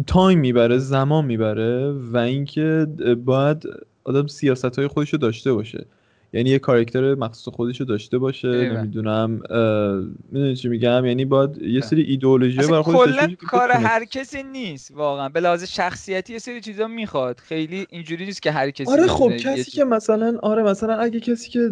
time 0.07 0.39
می‌بره 0.39 0.79
زمان 0.79 1.25
می‌بره 1.25 1.93
و 1.93 2.17
اینکه 2.17 2.87
باید 3.25 3.69
آدم 4.05 4.27
سیاست 4.27 4.79
های 4.79 4.89
خودش 4.89 5.13
رو 5.13 5.19
داشته 5.19 5.53
باشه. 5.53 5.87
یعنی 6.33 6.51
یه 6.51 6.59
character 6.59 7.15
مخصوص 7.15 7.55
خودش 7.55 7.81
رو 7.81 7.87
داشته 7.87 8.19
باشه 8.19 8.49
نمی‌دونم 8.49 9.31
می‌دونی 10.33 10.57
چی 10.57 10.69
میگم؟ 10.69 11.05
یعنی 11.05 11.25
باید 11.25 11.63
یه 11.63 11.81
سری 11.81 12.03
ایدئولوژی 12.03 12.57
برای 12.57 12.83
خودش 12.83 13.15
کلا 13.15 13.35
کار 13.47 13.71
هر 13.71 14.05
کسی 14.05 14.43
نیست 14.43 14.91
واقعا. 14.91 15.29
به 15.29 15.41
لحاظ 15.41 15.65
شخصیتی 15.65 16.33
یه 16.33 16.39
سری 16.39 16.61
چیزا 16.61 16.87
می‌خواد. 16.87 17.41
خیلی 17.41 17.87
اینجوری 17.91 18.27
نیست 18.27 18.43
که 18.43 18.51
هر 18.53 18.71
کسی 18.71 18.91
آره 18.93 19.07
خب 19.07 19.37
کسی 19.37 19.71
که 19.71 19.85
مثلا 19.85 20.39
آره 20.43 20.63
مثلا 20.63 20.95
اگه 20.95 21.21
کسی 21.21 21.51
که 21.51 21.71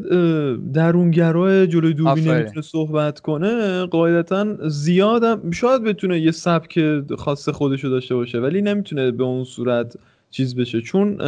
درونگرای 0.74 1.66
جلوی 1.66 1.94
دوربین 1.94 2.28
نمی‌تونه 2.28 2.62
صحبت 2.62 3.20
کنه 3.20 3.86
قاعدتا 3.86 4.68
زیادم 4.68 5.50
شاید 5.50 5.82
بتونه 5.82 6.20
یه 6.20 6.30
سبک 6.30 6.80
خاص 7.18 7.48
خودش 7.48 7.84
رو 7.84 7.90
داشته 7.90 8.14
باشه 8.14 8.38
ولی 8.38 8.62
نمی‌تونه 8.62 9.10
به 9.10 9.24
اون 9.24 9.44
صورت 9.44 9.96
چیز 10.30 10.56
بشه. 10.56 10.80
چون 10.80 11.18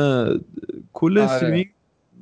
کل 0.93 1.19
آره. 1.19 1.67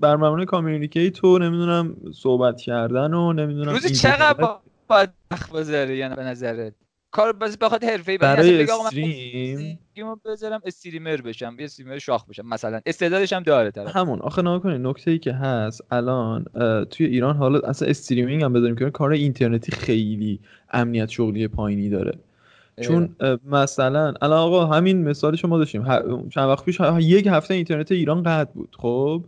بر 0.01 0.17
مبنای 0.17 0.47
کامیونیکیت 0.47 1.25
نمی‌دونم 1.25 1.97
صحبت 2.15 2.61
کردن 2.61 3.15
و 3.15 3.33
نمی‌دونم 3.33 3.73
روزی 3.73 3.91
چقدر 3.91 4.49
باید 4.89 5.11
وقت 5.31 5.53
بذاره 5.53 5.97
یعنی 5.97 6.15
به 6.15 6.23
نظرت؟ 6.23 6.73
کار 7.11 7.33
بس 7.33 7.59
بخواد 7.59 7.85
حرفه‌ای 7.85 8.19
برای 8.19 8.63
استریم؟ 8.63 9.79
بذارم 10.25 10.61
استریمر 10.65 11.17
بشم 11.17 11.57
یه 11.59 11.65
استریمر 11.65 11.99
شاخ 11.99 12.27
بشم 12.27 12.47
مثلا. 12.47 12.81
استعدادش 12.87 13.33
هم 13.33 13.43
داره 13.43 13.71
طرف. 13.71 13.97
همون. 13.97 14.21
آخه 14.21 14.43
نگاه 14.43 14.63
کنید 14.63 14.87
نکته 14.87 15.11
ای 15.11 15.19
که 15.19 15.33
هست 15.33 15.85
الان 15.91 16.45
توی 16.91 17.07
ایران 17.07 17.37
حالا 17.37 17.59
اصلا 17.59 17.89
استریمینگ 17.89 18.43
هم 18.43 18.53
بذاریم 18.53 18.77
که 18.77 18.91
کار 18.91 19.11
اینترنتی 19.11 19.73
خیلی 19.73 20.41
امنیت 20.71 21.09
شغلی 21.09 21.49
پایینی 21.49 21.89
داره. 21.89 22.19
چون 22.83 23.17
مثلا 23.47 24.15
الان 24.23 24.39
آقا 24.39 24.67
همین 24.67 25.09
مثال 25.09 25.37
شما 25.37 25.59
داشتیم. 25.59 25.85
چند 26.29 26.49
وقت 26.49 26.65
پیش 26.65 26.81
یک 27.01 27.27
هفته 27.27 27.55
اینترنت 27.55 27.93
ایران 27.93 28.23
قطع 28.23 28.53
بود 28.53 28.77
خب؟ 28.79 29.25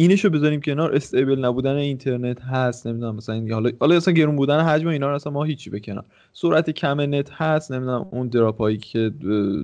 اینشو 0.00 0.30
بذاریم 0.30 0.60
کنار. 0.60 0.94
استیبل 0.94 1.44
نبودن 1.44 1.76
اینترنت 1.76 2.42
هست 2.42 2.86
نمی‌دونم 2.86 3.16
مثلا 3.16 3.46
حالا 3.50 3.70
حالا 3.80 3.96
اصلا 3.96 4.14
گرون 4.14 4.36
بودن 4.36 4.60
حجم 4.60 4.88
اینا 4.88 5.14
اصلا 5.14 5.32
ما 5.32 5.44
هیچی 5.44 5.70
بکنار 5.70 6.04
سرعت 6.32 6.70
کم 6.70 7.00
net 7.00 7.30
هست 7.32 7.72
نمی‌دونم 7.72 8.06
اون 8.10 8.28
drop 8.28 8.55
هایی 8.55 8.76
که 8.76 9.12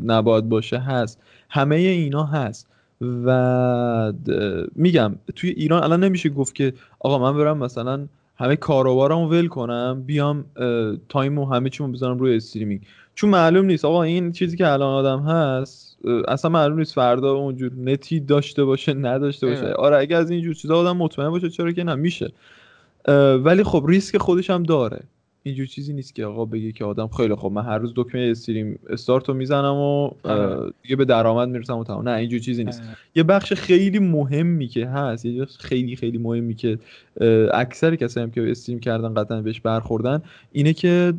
نباید 0.05 0.49
باشه 0.49 0.79
هست. 0.79 1.21
همه 1.51 1.77
اینا 1.77 2.25
هست. 2.25 2.67
و 3.25 4.13
میگم 4.77 5.15
توی 5.37 5.51
ایران 5.51 5.83
الان 5.83 6.05
نمیشه 6.05 6.29
گفت 6.29 6.55
که 6.55 6.73
آقا 7.01 7.19
من 7.19 7.39
برم 7.39 7.59
مثلا 7.59 8.07
همه 8.37 8.57
کاروبارمو 8.57 9.29
ول 9.29 9.47
کنم 9.47 10.03
بیام 10.07 10.45
time 11.09 11.37
و 11.37 11.45
همه 11.47 11.71
چیمو 11.71 11.93
بذارم 11.93 12.19
روی 12.19 12.37
streaming. 12.37 12.81
چون 13.15 13.31
معلوم 13.31 13.67
نیست. 13.67 13.85
آقا 13.85 14.03
این 14.03 14.33
چیزی 14.33 14.57
که 14.57 14.69
الان 14.69 14.95
آدم 14.95 15.23
هست 15.23 15.94
اصلا 16.29 16.51
معلوم 16.51 16.79
نیست 16.79 16.95
فردا 16.95 17.33
اونجور 17.33 17.73
net 17.79 18.10
ی 18.10 18.21
داشته 18.21 18.65
باشه 18.65 18.95
نداشته 18.95 19.47
باشه. 19.47 19.73
آره 19.73 19.97
اگه 19.97 20.17
از 20.17 20.31
اینجور 20.31 20.55
چیزا 20.55 20.77
آدم 20.77 20.97
مطمئن 20.97 21.31
باشه 21.31 21.51
چرا 21.51 21.73
که 21.73 21.85
نمیشه 21.85 22.33
ولی 23.45 23.63
خب 23.63 23.85
ریسک 23.89 24.17
خودش 24.17 24.51
هم 24.51 24.63
داره. 24.63 25.01
اینجور 25.47 25.67
چیزی 25.67 25.93
نیست 25.93 26.15
که 26.15 26.25
آقا 26.25 26.45
بگه 26.45 26.73
که 26.73 26.85
آدم 26.85 27.09
خیلی 27.09 27.35
خب 27.35 27.51
من 27.53 27.63
هر 27.63 27.79
روز 27.79 27.93
دکمه 27.97 28.21
استریم 28.31 28.79
استارت 28.89 29.29
رو 29.29 29.35
می‌زنم 29.35 29.75
و 29.75 30.11
آره. 30.23 30.73
دیگه 30.83 30.97
به 30.97 31.05
درآمد 31.05 31.49
می‌رسم 31.49 31.79
و 31.79 31.85
تمام. 31.85 32.09
نه 32.09 32.17
اینجور 32.17 32.41
چیزی 32.41 32.65
نیست. 32.65 32.83
یه 33.15 33.23
بخش 33.23 33.53
خیلی 33.53 33.99
مهمی 33.99 34.67
که 34.67 34.87
هست 34.87 35.25
یه 35.25 35.43
بخش 35.43 35.59
خیلی 35.59 35.97
خیلی 35.97 36.19
مهمی 36.19 36.55
که 36.55 36.79
اکثر 37.53 37.97
کسایی 37.97 38.25
هم 38.25 38.31
که 38.31 38.51
استریم 38.51 38.81
کردن 38.81 39.15
قطعا 39.15 39.41
بهش 39.43 39.61
برخوردن 39.61 40.23
اینه 40.53 40.73
که 40.73 41.15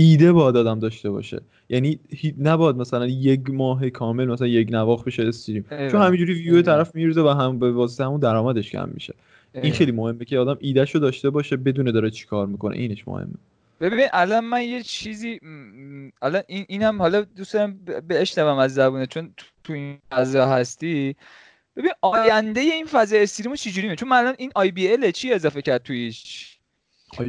ایده 0.00 0.32
باید 0.32 0.56
آدم 0.56 0.78
داشته 0.78 1.10
باشه. 1.10 1.40
یعنی 1.68 1.98
نباید 2.38 2.76
مثلا 2.76 3.06
یک 3.06 3.50
ماه 3.50 3.90
کامل 3.90 4.24
مثلا 4.24 4.46
یک 4.46 4.68
نواخ 4.70 5.04
بشه 5.04 5.22
استریم. 5.22 5.64
چون 5.70 6.02
همینجوری 6.02 6.34
ویو 6.34 6.62
طرف 6.62 6.94
میرزه 6.94 7.20
و 7.20 7.28
هم 7.28 7.58
به 7.58 7.72
واسطه 7.72 8.04
همون 8.04 8.20
درآمدش 8.20 8.70
کم 8.70 8.88
میشه. 8.88 9.14
این 9.54 9.72
خیلی 9.72 9.92
مهمه 9.92 10.24
که 10.24 10.38
آدم 10.38 10.56
ایدهشو 10.60 10.98
داشته 10.98 11.30
باشه 11.30 11.56
بدونه 11.56 11.92
داره 11.92 12.10
چیکار 12.10 12.46
می‌کنه. 12.46 12.76
اینش 12.76 13.08
مهمه. 13.08 13.34
ببین 13.80 14.06
الان 14.12 14.44
من 14.44 14.62
یه 14.62 14.82
چیزی 14.82 15.40
الان 16.22 16.42
این 16.46 16.64
اینم 16.68 17.02
حالا 17.02 17.20
دوست 17.20 17.54
دارم 17.54 17.78
بشنوم 18.08 18.58
از 18.58 18.74
زبونه 18.74 19.06
چون 19.06 19.34
تو 19.64 19.72
این 19.72 19.98
فضا 20.10 20.46
هستی. 20.46 21.16
ببین 21.76 21.92
آینده 22.00 22.60
این 22.60 22.86
فضا 22.86 23.16
استریمو 23.16 23.56
چجوری 23.56 23.96
چون 23.96 24.08
من 24.08 24.16
الان 24.16 24.34
این 24.38 24.50
آی 24.54 24.70
بی 24.70 24.92
ال 24.92 25.10
چی 25.10 25.32
اضافه 25.32 25.62
کرد 25.62 25.82
تویش؟ 25.82 26.58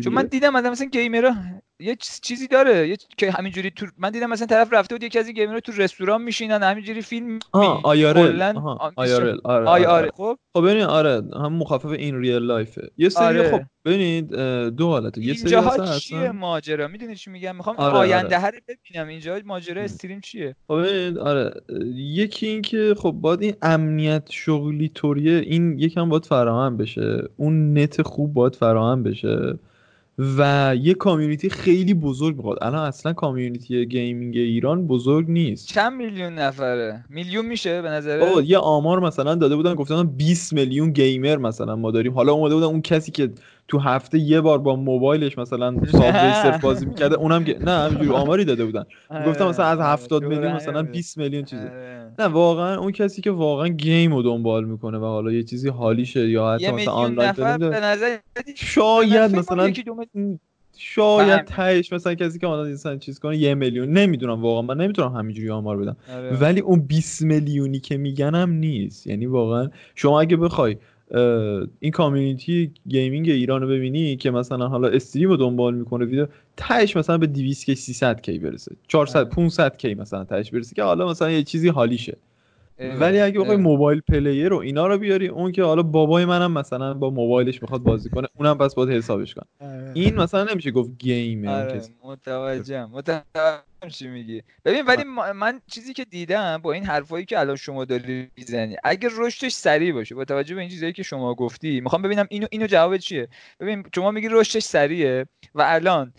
چون 0.03 0.13
من 0.13 0.25
دیدم 0.25 0.53
مثلا 0.53 0.87
گیمرها 0.87 1.35
یه 1.79 1.95
چیزی 2.21 2.47
داره. 2.47 2.87
یه... 2.87 2.97
که 3.17 3.31
همینجوری 3.31 3.71
تو 3.71 3.85
من 3.97 4.11
دیدم 4.11 4.29
مثلا 4.29 4.47
طرف 4.47 4.73
رفته 4.73 4.95
بود 4.95 5.03
یکی 5.03 5.19
از 5.19 5.25
این 5.27 5.35
گیمرها 5.35 5.59
تو 5.59 5.71
رستوران 5.77 6.21
میشینن 6.21 6.63
همینجوری 6.63 7.01
فیلم 7.01 7.39
آه 7.51 7.81
آیارل 7.83 8.41
IRL 8.95 9.39
آره 9.43 9.65
آره, 9.65 9.87
آره. 9.87 10.11
خب؟ 10.17 10.37
خب 10.53 10.61
ببینید 10.61 10.83
آره 10.83 11.23
هم 11.33 11.53
مخفف 11.53 11.85
in 11.85 12.19
real 12.19 12.35
life 12.35 12.79
ه 12.79 12.89
یه 12.97 13.09
سری 13.09 13.39
آره. 13.39 13.51
خب 13.51 13.61
ببینید 13.85 14.29
دو 14.69 14.87
حالته. 14.87 15.21
یه 15.21 15.33
سری 15.33 15.55
اینجاها 15.55 15.97
چیه 15.99 16.31
ماجرا؟ 16.31 16.87
می‌دونی 16.87 17.15
چی 17.15 17.29
میگم؟ 17.31 17.55
می‌خوام 17.55 17.75
آره 17.75 17.97
آینده 17.97 18.37
آره. 18.37 18.49
رو 18.49 18.59
ببینم. 18.67 19.07
اینجا 19.07 19.39
ماجرا 19.45 19.81
stream 19.81 20.21
چیه؟ 20.21 20.55
خب 20.67 20.81
ببینید 20.83 21.17
آره 21.17 21.51
یکی 21.95 22.47
این 22.47 22.61
که 22.61 22.95
خب 22.97 23.11
باید 23.11 23.41
این 23.41 23.53
امنیت 23.61 24.31
شغلی 24.31 24.89
طوریه 24.89 25.37
این 25.37 25.79
یکم 25.79 26.09
باید 26.09 26.25
فراهم 26.25 26.77
بشه. 26.77 27.23
اون 27.37 27.77
net 27.77 28.01
خوب 28.01 28.33
باید 28.33 28.55
فراهم 28.55 29.03
بشه. 29.03 29.59
و 30.37 30.75
یه 30.81 30.93
community 30.93 31.49
خیلی 31.49 31.93
بزرگ 31.93 32.35
می‌خواد. 32.35 32.57
الان 32.61 32.85
اصلا 32.87 33.13
community 33.13 33.85
gaming 33.85 34.37
ایران 34.37 34.87
بزرگ 34.87 35.29
نیست. 35.29 35.67
چند 35.67 35.93
میلیون 35.93 36.33
نفره؟ 36.33 37.05
میلیون 37.09 37.45
میشه 37.45 37.81
به 37.81 37.89
نظر 37.89 38.41
یه 38.45 38.57
آمار 38.57 38.99
مثلا 38.99 39.35
داده 39.35 39.55
بودن 39.55 39.75
گفتن 39.75 40.03
20 40.03 40.53
میلیون 40.53 40.91
گیمر 40.91 41.37
مثلا 41.37 41.75
ما 41.75 41.91
داریم. 41.91 42.13
حالا 42.13 42.33
اومده 42.33 42.55
بودن 42.55 42.67
اون 42.67 42.81
کسی 42.81 43.11
که 43.11 43.31
تو 43.69 43.79
هفته 43.79 44.19
یه 44.19 44.41
بار 44.41 44.57
با 44.57 44.75
موبایلش 44.75 45.37
مثلا 45.37 45.75
سابوی 45.91 46.33
صرف 46.33 46.61
بازی 46.65 46.85
می‌کرده 46.85 47.15
اونم 47.15 47.45
نه 47.65 47.71
همینجوری 47.71 48.09
آماری 48.09 48.45
داده 48.45 48.65
بودن. 48.65 48.83
گفتم 49.27 49.47
مثلا 49.47 49.65
از 49.65 49.79
70 49.79 50.23
میلیون 50.23 50.51
مثلا 50.51 50.83
20 50.83 51.17
میلیون 51.17 51.43
چیزه. 51.43 51.61
آره. 51.61 52.11
نه 52.19 52.25
واقعا 52.25 52.77
اون 52.77 52.91
کسی 52.91 53.21
که 53.21 53.31
واقعا 53.31 53.67
گیم 53.67 54.13
رو 54.13 54.21
دنبال 54.21 54.65
می‌کنه 54.65 54.97
و 54.97 55.05
حالا 55.05 55.31
یه 55.31 55.43
چیزی 55.43 55.69
حالیشه 55.69 56.29
یا 56.29 56.53
حتی 56.53 56.71
مثلا 56.71 56.93
آنلاین 56.93 57.31
به 57.31 57.79
نظر 57.79 58.17
شاید 58.55 59.35
مثلا 59.35 59.73
شاید 60.77 61.45
تهش 61.45 61.93
مثلا 61.93 62.15
کسی 62.15 62.39
که 62.39 62.47
آنلاین 62.47 62.71
انسان 62.71 62.99
چیز 62.99 63.19
کنه 63.19 63.37
یه 63.37 63.55
میلیون. 63.55 63.89
نمی‌دونم 63.89 64.41
واقعا 64.41 64.61
من 64.61 64.77
نمی‌تونم 64.83 65.15
همینجوری 65.15 65.49
آمار 65.49 65.77
بدم. 65.77 65.97
آره. 66.15 66.37
ولی 66.37 66.59
اون 66.59 66.79
20 66.79 67.21
میلیونی 67.21 67.79
که 67.79 67.97
میگنم 67.97 68.49
نیست. 68.51 69.07
یعنی 69.07 69.25
واقعا 69.25 69.69
شما 69.95 70.21
اگه 70.21 70.37
بخوای 70.37 70.77
این 71.79 71.91
community 71.91 72.71
gaming 72.87 73.29
ایران 73.29 73.61
رو 73.61 73.67
ببینی 73.67 74.15
که 74.17 74.31
مثلا 74.31 74.67
حالا 74.67 74.87
stream 74.87 75.29
رو 75.29 75.37
دنبال 75.37 75.75
می‌کنه 75.75 76.05
ویدیو 76.05 76.27
تهش 76.57 76.97
مثلا 76.97 77.17
به 77.17 77.27
200 77.27 77.65
K 77.65 77.75
300 77.75 78.21
K 78.21 78.39
برسه. 78.39 78.75
400 78.87 79.29
500 79.29 79.77
K 79.77 79.93
مثلا 79.95 80.23
تهش 80.23 80.51
برسه 80.51 80.75
که 80.75 80.83
حالا 80.83 81.09
مثلا 81.09 81.31
یه 81.31 81.43
چیزی 81.43 81.67
حالیشه. 81.67 82.17
ولی 82.79 83.19
اگه 83.19 83.39
بخوای 83.39 83.57
mobile 83.57 84.01
player 84.01 84.49
رو 84.49 84.57
اینا 84.57 84.87
رو 84.87 84.97
بیاری 84.97 85.27
اون 85.27 85.51
که 85.51 85.63
حالا 85.63 85.83
بابای 85.83 86.25
منم 86.25 86.51
مثلا 86.51 86.93
با 86.93 87.09
موبایلش 87.09 87.61
می‌خواد 87.61 87.81
بازی 87.81 88.09
کنه 88.09 88.27
اونم 88.35 88.57
پس 88.57 88.75
باید 88.75 88.89
حسابش 88.89 89.33
کن 89.33 89.41
آره. 89.61 89.91
این 89.93 90.15
مثلا 90.15 90.43
نمیشه 90.43 90.71
گفت 90.71 90.89
گیمه 90.99 91.49
آره. 91.49 91.81
متوجهم. 92.03 92.89
متوجهم 92.93 93.61
چی 93.87 94.07
میگی. 94.07 94.43
ببین 94.65 94.85
ولی 94.85 95.03
من 95.35 95.61
چیزی 95.67 95.93
که 95.93 96.05
دیدم 96.05 96.57
با 96.57 96.73
این 96.73 96.85
حرفایی 96.85 97.25
که 97.25 97.39
الان 97.39 97.55
شما 97.55 97.85
داری 97.85 98.31
می‌زنی 98.37 98.75
اگه 98.83 99.09
رشدش 99.17 99.51
سریع 99.51 99.93
باشه 99.93 100.15
با 100.15 100.25
توجه 100.25 100.55
به 100.55 100.61
این 100.61 100.69
چیزایی 100.69 100.93
که 100.93 101.03
شما 101.03 101.35
گفتی 101.35 101.81
می‌خوام 101.81 102.01
ببینم 102.01 102.27
اینو 102.29 102.47
اینو 102.51 102.67
جواب 102.67 102.97
چیه؟ 102.97 103.27
ببین 103.59 103.83
شما 103.95 104.11
میگی 104.11 104.27
رشدش 104.31 104.63
سریعه 104.63 105.25
و 105.55 105.61
الان 105.67 106.13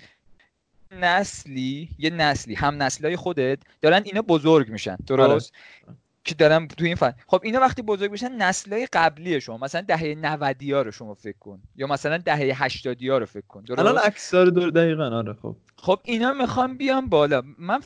نسلی 0.93 1.88
یه 1.99 2.11
نسلی 2.11 2.55
هم 2.55 2.83
نسلای 2.83 3.17
خودت 3.17 3.59
دارن 3.83 4.02
اینا 4.05 4.23
بزرگ 4.23 4.69
میشن 4.69 4.97
درست؟ 5.07 5.52
آره. 5.88 5.97
که 6.24 6.34
دارم 6.34 6.66
تو 6.66 6.84
این 6.84 6.94
فن. 6.94 7.12
خب 7.26 7.40
اینا 7.44 7.60
وقتی 7.60 7.82
بزرگ 7.82 8.10
بشن 8.10 8.32
نسلای 8.32 8.88
قبلی 8.92 9.40
شما 9.40 9.58
مثلا 9.58 9.80
دهه 9.80 10.14
90 10.14 10.62
ها 10.62 10.82
رو 10.82 10.90
شما 10.90 11.14
فکر 11.14 11.38
کن 11.38 11.62
یا 11.76 11.86
مثلا 11.86 12.18
دهه 12.18 12.64
80 12.64 13.02
ها 13.02 13.18
رو 13.18 13.26
فکر 13.26 13.46
کن. 13.48 13.64
الان 13.78 13.98
اکثر 14.04 14.44
دور 14.44 14.70
دقیقا 14.70 15.04
آره 15.16 15.32
خب. 15.42 15.56
خب 15.76 16.00
اینا 16.04 16.32
می‌خوام 16.32 16.76
بیام 16.76 17.08
بالا. 17.08 17.42
من 17.58 17.80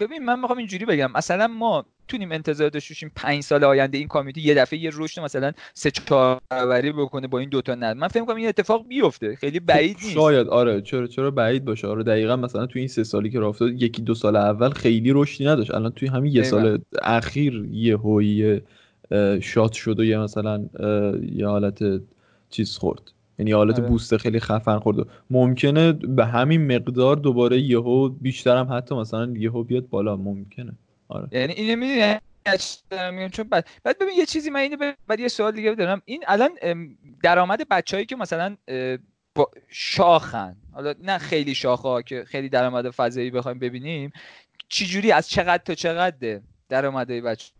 ببین 0.00 0.24
من 0.24 0.40
می‌خوام 0.40 0.58
اینجوری 0.58 0.84
بگم. 0.84 1.12
مثلا 1.12 1.46
ما 1.46 1.84
می‌تونیم 2.08 2.32
انتظار 2.32 2.68
داشته 2.68 2.94
باشیم 2.94 3.12
5 3.16 3.42
سال 3.42 3.64
آینده 3.64 3.98
این 3.98 4.08
کامیونیتی 4.08 4.40
یه 4.40 4.54
دفعه 4.54 4.78
یه 4.78 4.90
رشد 4.94 5.20
مثلا 5.20 5.52
سه 5.74 5.90
چهار 5.90 6.40
برابری 6.50 6.92
بکنه 6.92 7.26
با 7.26 7.38
این 7.38 7.48
دوتا 7.48 7.74
نه 7.74 7.94
من 7.94 8.08
فکر 8.08 8.24
کنم 8.24 8.36
این 8.36 8.48
اتفاق 8.48 8.88
بیفته. 8.88 9.36
خیلی 9.36 9.60
بعید 9.60 9.96
نیست. 10.02 10.14
شاید 10.14 10.48
آره 10.48 10.80
چرا 10.80 11.06
چرا 11.06 11.30
بعید 11.30 11.64
باشه؟ 11.64 11.86
آره 11.86 12.02
دقیقا 12.02 12.36
مثلا 12.36 12.66
توی 12.66 12.80
این 12.80 12.88
سه 12.88 13.04
سالی 13.04 13.30
که 13.30 13.40
رفته 13.40 13.64
یکی 13.64 14.02
دو 14.02 14.14
سال 14.14 14.36
اول 14.36 14.70
خیلی 14.70 15.12
رشدی 15.14 15.46
نداشت. 15.46 15.74
الان 15.74 15.92
توی 15.92 16.08
همین 16.08 16.34
یه 16.34 16.42
سال 16.42 16.78
اخیر 17.02 17.68
یه 17.72 17.96
هویه 17.96 18.62
شات 19.40 19.72
شد 19.72 20.00
و 20.00 20.04
یه 20.04 20.18
مثلا 20.18 20.64
یه 21.32 21.46
حالت 21.46 21.84
چیز 22.50 22.76
خورد. 22.76 23.12
یعنی 23.38 23.52
حالت 23.52 23.78
آره. 23.78 23.88
بوست 23.88 24.16
خیلی 24.16 24.40
خفن 24.40 24.78
خورد. 24.78 25.06
ممکنه 25.30 25.92
به 25.92 26.26
همین 26.26 26.76
مقدار 26.76 27.16
دوباره 27.16 27.60
یهو 27.60 28.08
بیشترم 28.08 28.68
حتی 28.72 28.94
مثلا 28.94 29.34
یهو 29.36 29.62
بیاد 29.62 29.88
بالا. 29.88 30.16
ممکنه. 30.16 30.72
آره. 31.08 31.28
یعنی 31.32 31.52
اینو 31.52 31.76
می‌دونی 31.76 33.30
چون 33.30 33.48
بعد 33.48 33.66
بعد 33.82 33.98
ببین 33.98 34.14
یه 34.18 34.26
چیزی 34.26 34.50
من 34.50 34.60
اینو 34.60 34.92
بعد 35.06 35.20
یه 35.20 35.28
سوال 35.28 35.52
دیگه 35.52 35.74
دارم 35.74 36.02
این 36.04 36.24
الان 36.26 36.50
درآمد 37.22 37.68
بچه‌ای 37.68 38.06
که 38.06 38.16
مثلا 38.16 38.56
با 39.34 39.50
شاخن 39.68 40.56
حالا 40.72 40.94
نه 41.02 41.18
خیلی 41.18 41.54
شاخه 41.54 42.02
که 42.02 42.24
خیلی 42.24 42.48
درآمد 42.48 42.90
فضایی 42.90 43.30
بخوایم 43.30 43.58
ببینیم 43.58 44.12
چجوری 44.68 45.12
از 45.12 45.28
چقدر 45.28 45.62
تا 45.62 45.74
چقدر 45.74 46.40
درآمد 46.68 47.06
بچه 47.08 47.52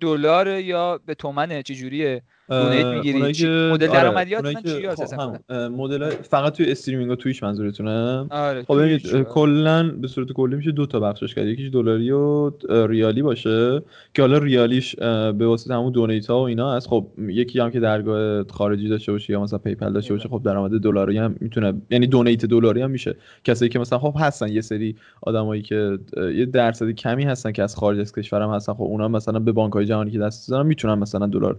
دلار 0.00 0.48
یا 0.48 0.98
به 1.06 1.14
تومنه؟ 1.14 1.62
چجوریه؟ 1.62 2.22
دونیت 2.50 2.86
می‌گیری. 2.86 3.18
مدل 3.18 3.70
آره، 3.70 3.76
درآمدیات 3.76 4.66
چی 4.66 4.88
خب 4.88 5.52
مدل 5.52 6.10
فقط 6.10 6.52
توی 6.52 6.70
استریمینگ 6.70 7.10
و 7.10 7.16
تویچ 7.16 7.42
منظورتونه 7.42 8.26
آره 8.30 8.62
خب 8.62 8.78
ببینید 8.78 9.22
کلا 9.22 9.90
به 10.00 10.08
صورت 10.08 10.32
کلی 10.32 10.56
میشه 10.56 10.72
دو 10.72 10.86
تا 10.86 11.00
بخشش 11.00 11.34
کرد. 11.34 11.46
یکیش 11.46 11.70
دلاری 11.70 12.10
و 12.10 12.50
ریالی 12.86 13.22
باشه 13.22 13.82
که 14.14 14.22
حالا 14.22 14.38
ریالیش 14.38 14.96
به 14.96 15.46
واسطه 15.46 15.74
همون 15.74 15.92
دونیت 15.92 16.26
ها 16.26 16.40
و 16.40 16.42
اینا 16.42 16.72
از 16.72 16.88
خب 16.88 17.06
یکی 17.18 17.60
هم 17.60 17.70
که 17.70 17.80
درگاه 17.80 18.44
خارجی 18.44 18.88
داشته 18.88 19.12
باشه 19.12 19.32
یا 19.32 19.40
مثلا 19.40 19.58
پیپل 19.58 19.92
داشته 19.92 20.14
باشه 20.14 20.28
خب 20.28 20.42
درآمد 20.44 20.80
دلاری 20.80 21.18
هم 21.18 21.36
می‌تونه 21.40 21.74
یعنی 21.90 22.06
دونیت 22.06 22.46
دلاری 22.46 22.82
هم 22.82 22.90
میشه. 22.90 23.16
کسایی 23.44 23.68
که 23.68 23.78
مثلا 23.78 23.98
خب 23.98 24.14
هستن 24.18 24.48
یه 24.48 24.60
سری 24.60 24.96
آدمایی 25.20 25.62
که 25.62 25.98
یه 26.34 26.46
درصد 26.46 26.90
کمی 26.90 27.24
هستن 27.24 27.52
که 27.52 27.62
از 27.62 27.76
خارج 27.76 27.98
از 27.98 28.12
کشور 28.12 28.42
هم 28.42 28.50
هستن. 28.50 28.72
خب 28.72 28.82
اونا 28.82 29.08
مثلا 29.08 29.38
به 29.38 29.52
بانک 29.52 29.72
های 29.72 29.86
جهانی 29.86 30.10
که 30.10 30.18
دست 30.18 30.50
دارن 30.50 30.66
می‌تونن 30.66 30.94
مثلا 30.94 31.26
دلار 31.26 31.56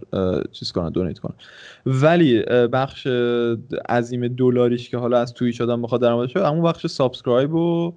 چیز 0.52 0.73
کنن 0.74 0.88
دونیت 0.88 1.18
کنن 1.18 1.34
ولی 1.86 2.42
بخش 2.72 3.06
عظیم 3.88 4.28
دلاریش 4.28 4.90
که 4.90 4.98
حالا 4.98 5.18
از 5.18 5.34
Twitch 5.34 5.60
آدم 5.60 5.82
بخواد 5.82 6.00
درآمدش 6.00 6.32
شد 6.32 6.40
همون 6.40 6.62
بخش 6.62 6.86
subscribe 6.86 7.54
و 7.54 7.94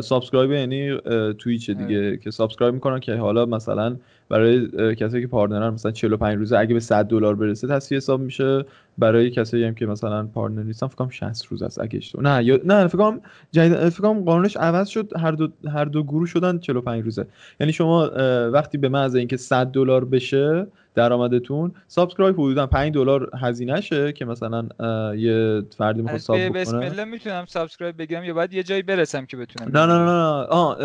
subscribe 0.00 0.52
یعنی 0.52 0.98
Twitch 1.38 1.70
دیگه 1.70 1.98
آره. 1.98 2.16
که 2.16 2.30
subscribe 2.30 2.74
می‌کنن 2.74 3.00
که 3.00 3.14
حالا 3.14 3.46
مثلا 3.46 3.96
برای 4.28 4.68
کسایی 4.94 5.22
که 5.22 5.28
partner 5.28 5.68
ن 5.68 5.74
مثلا 5.74 5.92
45 5.92 6.38
روزه 6.38 6.58
اگه 6.58 6.74
به 6.74 6.80
100 6.80 7.04
دلار 7.04 7.34
برسه 7.34 7.68
تسویه 7.68 7.96
حساب 7.96 8.20
میشه. 8.20 8.64
برای 8.98 9.30
کسایی 9.30 9.64
هم 9.64 9.74
که 9.74 9.86
مثلا 9.86 10.26
partner 10.26 10.62
نیستن 10.62 10.86
فکر 10.86 10.96
کنم 10.96 11.10
60 11.10 11.46
روز 11.46 11.62
است 11.62 11.80
اگه 11.80 11.96
اشتباه 11.96 12.24
نه 12.24 12.44
یا 12.44 12.60
نه 12.64 12.86
فکر 12.86 12.98
کنم 12.98 13.20
جدید 13.52 13.88
فکر 13.88 14.02
کنم 14.02 14.24
قانونش 14.24 14.56
عوض 14.56 14.88
شد 14.88 15.12
هر 15.16 15.30
دو 15.30 15.48
هر 15.72 15.84
دو 15.84 16.02
گروه 16.02 16.26
شدن 16.26 16.58
45 16.58 17.04
روزه. 17.04 17.26
یعنی 17.60 17.72
شما 17.72 18.10
وقتی 18.52 18.78
به 18.78 18.88
محض 18.88 19.14
اینکه 19.14 19.36
100 19.36 19.66
دلار 19.66 20.04
بشه 20.04 20.66
درآمدتون 20.94 21.72
subscribe 21.88 22.34
حدودا 22.34 22.66
5 22.66 22.94
دلار 22.94 23.30
هزینه 23.40 23.80
شه 23.80 24.12
که 24.12 24.24
مثلا 24.24 24.68
یه 25.16 25.62
فردی 25.78 26.02
می‌خواد 26.02 26.20
sub 26.20 26.36
بکنه. 26.36 26.60
بسم 26.60 26.76
الله 26.76 27.04
می‌تونم 27.04 27.44
subscribe 27.46 27.98
بگیرم 27.98 28.24
یا 28.24 28.34
باید 28.34 28.54
یه 28.54 28.62
جایی 28.62 28.82
برسم 28.82 29.26
که 29.26 29.36
بتونم 29.36 29.70
نه 29.78 29.86
نه 29.86 29.98
نه 29.98 30.04
نه 30.04 30.46
آه 30.46 30.76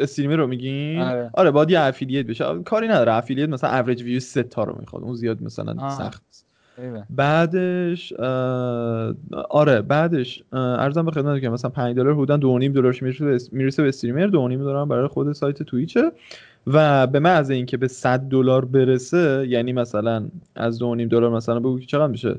streamer 0.00 0.36
رو 0.36 0.46
میگین؟ 0.46 1.00
آره. 1.00 1.30
آره 1.34 1.50
باید 1.50 1.70
یه 1.70 1.80
affiliate 1.80 2.26
بشه. 2.26 2.44
کاری 2.62 2.88
نداره. 2.88 3.12
affiliate 3.12 3.48
مثلا 3.48 3.70
اوریج 3.70 4.02
ویو 4.02 4.20
3 4.20 4.42
تا 4.42 4.64
رو 4.64 4.76
می‌خواد. 4.80 5.02
اون 5.02 5.14
زیاد 5.14 5.42
مثلا 5.42 5.90
سخت 5.90 6.22
بعدش 7.10 8.12
آره 9.50 9.82
بعدش 9.82 10.42
عرضم 10.52 11.04
به 11.04 11.10
خدمت 11.10 11.40
که 11.40 11.48
مثلا 11.48 11.70
5 11.70 11.96
دلار 11.96 12.14
حدودا 12.14 12.58
2.5 12.60 12.74
دلارش 12.74 13.02
می‌رسه 13.52 13.82
به 13.82 13.88
استریمر. 13.88 14.26
2.5 14.26 14.32
دلار 14.32 14.86
برای 14.86 15.08
خود 15.08 15.32
سایت 15.32 15.62
توییچه 15.62 16.12
و 16.66 17.06
به 17.06 17.20
محض 17.20 17.50
اینکه 17.50 17.76
به 17.76 17.88
100 17.88 18.20
دلار 18.20 18.64
برسه 18.64 19.46
یعنی 19.48 19.72
مثلا 19.72 20.24
از 20.56 20.78
2.5 20.78 20.84
دلار 20.84 21.30
مثلا 21.30 21.60
بگو 21.60 21.80
که 21.80 21.86
چقدر 21.86 22.06
میشه؟ 22.06 22.34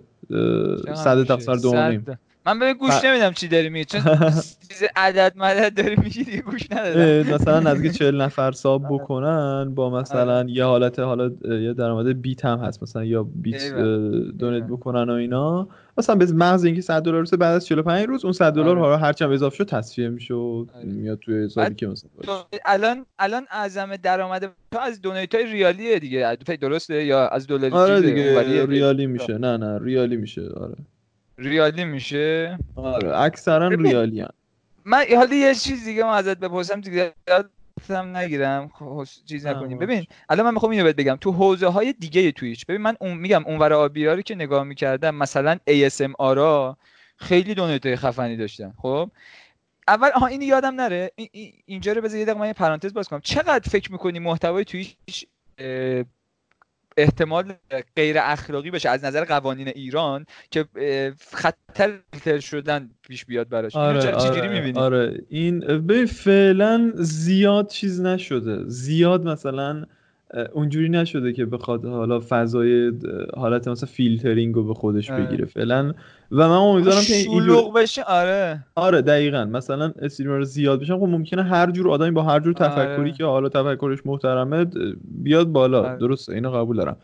100 0.94 1.24
تقسیم 1.24 1.56
2.5 1.56 2.18
من 2.46 2.60
به 2.60 2.74
گوش 2.74 3.04
نمیدم 3.04 3.32
چی 3.32 3.48
داری 3.48 3.70
میگی 3.70 3.86
چون 3.86 4.02
چیز 4.70 4.84
عدد 4.96 5.34
مدد 5.36 5.74
داری 5.74 5.96
میگی 5.96 6.42
گوش 6.42 6.72
ندادم. 6.72 7.34
مثلا 7.34 7.60
نزدیک 7.60 7.92
40 7.98 8.22
نفر 8.22 8.52
ساب 8.52 8.86
آره. 8.86 8.94
بکنن 8.94 9.76
با 9.76 9.90
مثلا 9.90 10.38
آره. 10.38 10.52
یه 10.52 10.66
حالت 10.66 11.00
حالا 11.00 11.32
یه 11.46 11.74
درآمد 11.74 12.22
بیت 12.22 12.46
هم 12.46 12.60
هست 12.60 12.84
مثلا 12.84 13.04
یا 13.04 13.24
بیت 13.24 13.74
دونیت 14.39 14.63
بکنن 14.63 15.10
و 15.10 15.13
اینا. 15.13 15.67
مثلا 15.98 16.15
به 16.15 16.26
محض 16.26 16.65
اینکه 16.65 16.82
100 16.82 17.02
دلار 17.02 17.22
رسه 17.22 17.38
بعد 17.38 17.56
از 17.56 17.65
45 17.65 18.08
روز 18.08 18.26
اون 18.26 18.34
100 18.34 18.54
دلار 18.54 18.78
حالا 18.78 18.98
هر 18.98 19.13
چند 19.13 19.32
اضافه 19.32 19.56
شد 19.56 19.67
تصفیه 19.67 20.10
میشه 20.10 20.34
و 20.34 20.65
میاد 20.84 21.20
توی 21.20 21.44
حسابی 21.46 21.76
که 21.76 21.88
مثلا 21.88 22.10
الان 22.65 23.06
الان 23.20 23.46
اعظم 23.52 23.96
درآمد 23.96 24.52
تو 24.72 24.80
از 24.80 25.02
دونیت 25.02 25.36
های 25.36 25.46
ریالیه 25.46 26.00
دیگه. 26.00 26.38
درسته؟ 26.62 27.06
یا 27.06 27.28
از 27.28 27.48
دلاری 27.48 27.74
آره 27.74 28.02
دیگه 28.02 28.65
ریالی 28.65 29.08
میشه. 29.08 29.38
نه 29.38 29.58
نه 29.58 29.80
ریالی 29.80 30.17
میشه. 30.17 30.50
آره. 30.50 30.76
ریالی 31.38 31.86
میشه؟ 31.86 32.60
آره 32.76 33.17
اکثرا 33.17 33.67
ریالی 33.67 34.22
هم. 34.22 34.30
من 34.86 35.06
حالا 35.15 35.36
یه 35.36 35.56
چیز 35.56 35.86
دیگه 35.86 36.04
ما 36.04 36.15
ازت 36.15 36.38
بپرسم 36.38 36.82
دیگه 36.82 37.13
هم 37.89 38.17
نگیرم 38.17 38.72
خب 38.74 39.08
چیز 39.26 39.46
نکنیم. 39.46 39.78
ببین 39.78 40.06
الان 40.30 40.46
من 40.46 40.54
می‌خوام 40.54 40.72
اینو 40.72 40.84
بهت 40.84 40.96
بگم. 40.96 41.17
تو 41.22 41.32
حوزه 41.32 41.67
های 41.67 41.93
دیگه 41.93 42.32
تویچ 42.32 42.65
ببین 42.65 42.82
من 42.82 42.98
اون 43.00 43.17
میگم 43.17 43.46
اونور 43.46 43.74
آبیاری 43.74 44.24
که 44.24 44.36
نگاه 44.36 44.63
می‌کردم 44.63 45.15
مثلا 45.15 45.58
ASM 45.69 46.12
آرا 46.19 46.78
خیلی 47.17 47.54
دونیت 47.54 47.96
خفنی 47.96 48.38
داشتن 48.38 48.74
خب؟ 48.78 49.10
اول 49.88 50.10
آها 50.15 50.28
این 50.28 50.41
یادم 50.41 50.76
نره. 50.76 51.12
اینجا 51.65 51.93
رو 51.93 52.02
بذار 52.02 52.19
یه 52.19 52.26
دقیقه 52.26 52.39
من 52.39 52.48
یه 52.48 52.54
پرانتز 52.54 52.93
باز 52.93 53.08
کنم. 53.08 53.22
چقدر 53.22 53.69
فکر 53.69 53.91
می‌کنی 53.91 54.19
محتوای 54.19 54.65
تویچ 54.65 54.96
احتمال 56.97 57.53
غیر 57.95 58.15
اخلاقی 58.19 58.71
بشه 58.71 58.89
از 58.89 59.06
نظر 59.06 59.25
قوانین 59.25 59.67
ایران 59.67 60.25
که 60.51 60.65
خطر 61.32 61.99
فیلتر 62.12 62.39
شدن 62.39 62.89
پیش 63.08 63.25
بیاد 63.25 63.49
براش. 63.49 63.75
آره 63.75 64.12
آره, 64.12 64.73
آره. 64.75 65.21
این 65.29 65.60
ببین 65.60 66.06
فعلا 66.06 66.91
زیاد 66.95 67.67
چیز 67.67 68.01
نشده. 68.01 68.63
زیاد 68.67 69.27
مثلا 69.27 69.86
اونجوری 70.53 70.89
نشده 70.89 71.34
که 71.34 71.45
بخواد 71.45 71.86
حالا 71.86 72.21
فضای 72.29 72.91
حالت 73.38 73.67
مثلا 73.67 73.89
فیلترینگ 73.89 74.56
رو 74.56 74.63
به 74.63 74.73
خودش. 74.73 75.12
بگیره. 75.12 75.45
فعلا 75.45 75.93
و 76.34 76.50
من 76.50 76.56
امیدوارم 76.56 77.02
که 77.02 77.15
این 77.15 77.72
بشه 77.76 78.04
آره. 78.04 78.65
آره 78.76 79.02
دقیقا. 79.02 79.46
مثلا 79.46 79.93
استریمر 80.02 80.43
زیاد 80.43 80.80
بشن 80.80 80.96
خب 80.96 81.04
ممکنه 81.04 81.43
هر 81.43 81.72
جور 81.72 81.89
آدمی 81.89 82.12
با 82.12 82.24
هر 82.24 82.39
جور 82.39 82.54
تفکری 82.54 82.96
آره. 82.96 83.12
که 83.12 83.26
حالا 83.26 83.50
تفکرش 83.50 84.00
محترمه 84.06 84.65
بیاد 85.04 85.48
بالا. 85.48 85.84
آره. 85.84 85.98
درسته 85.98 86.34
اینو 86.34 86.52
قبول 86.52 86.78
دارم. 86.78 86.98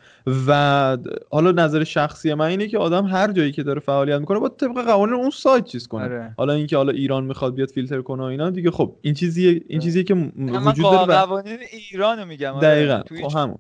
و 0.48 0.98
حالا 1.32 1.52
نظر 1.52 1.84
شخصی 1.84 2.34
من 2.34 2.46
اینه 2.46 2.68
که 2.68 2.78
آدم 2.78 3.06
هر 3.06 3.32
جایی 3.32 3.52
که 3.52 3.64
داره 3.64 3.80
فعالیت 3.80 4.20
می‌کنه 4.20 4.40
با 4.40 4.50
طبق 4.50 4.86
قوانین 4.86 5.16
اون 5.16 5.30
سایت 5.30 5.66
چیز 5.66 5.88
کنه. 5.88 6.04
آره. 6.04 6.34
حالا 6.38 6.54
اینکه 6.54 6.78
حالا 6.78 6.92
ایران 6.92 7.24
می‌خواد 7.24 7.56
بیاد 7.56 7.70
فیلتر 7.70 8.02
کنه 8.02 8.24
اینا 8.24 8.50
دیگه 8.50 8.72
خب 8.72 8.96
این 9.02 9.14
چیزیه 9.14 9.62
این 9.68 9.80
چیزیه 9.80 10.04
که 10.04 10.14
وجود 10.14 10.92
داره 10.92 11.06
قوانین 11.06 11.58
ایرانو 11.92 12.26
میگم 12.26 12.54
آره. 12.54 12.68
دقیقاً 12.68 13.02
خب 13.22 13.38
همون. 13.38 13.58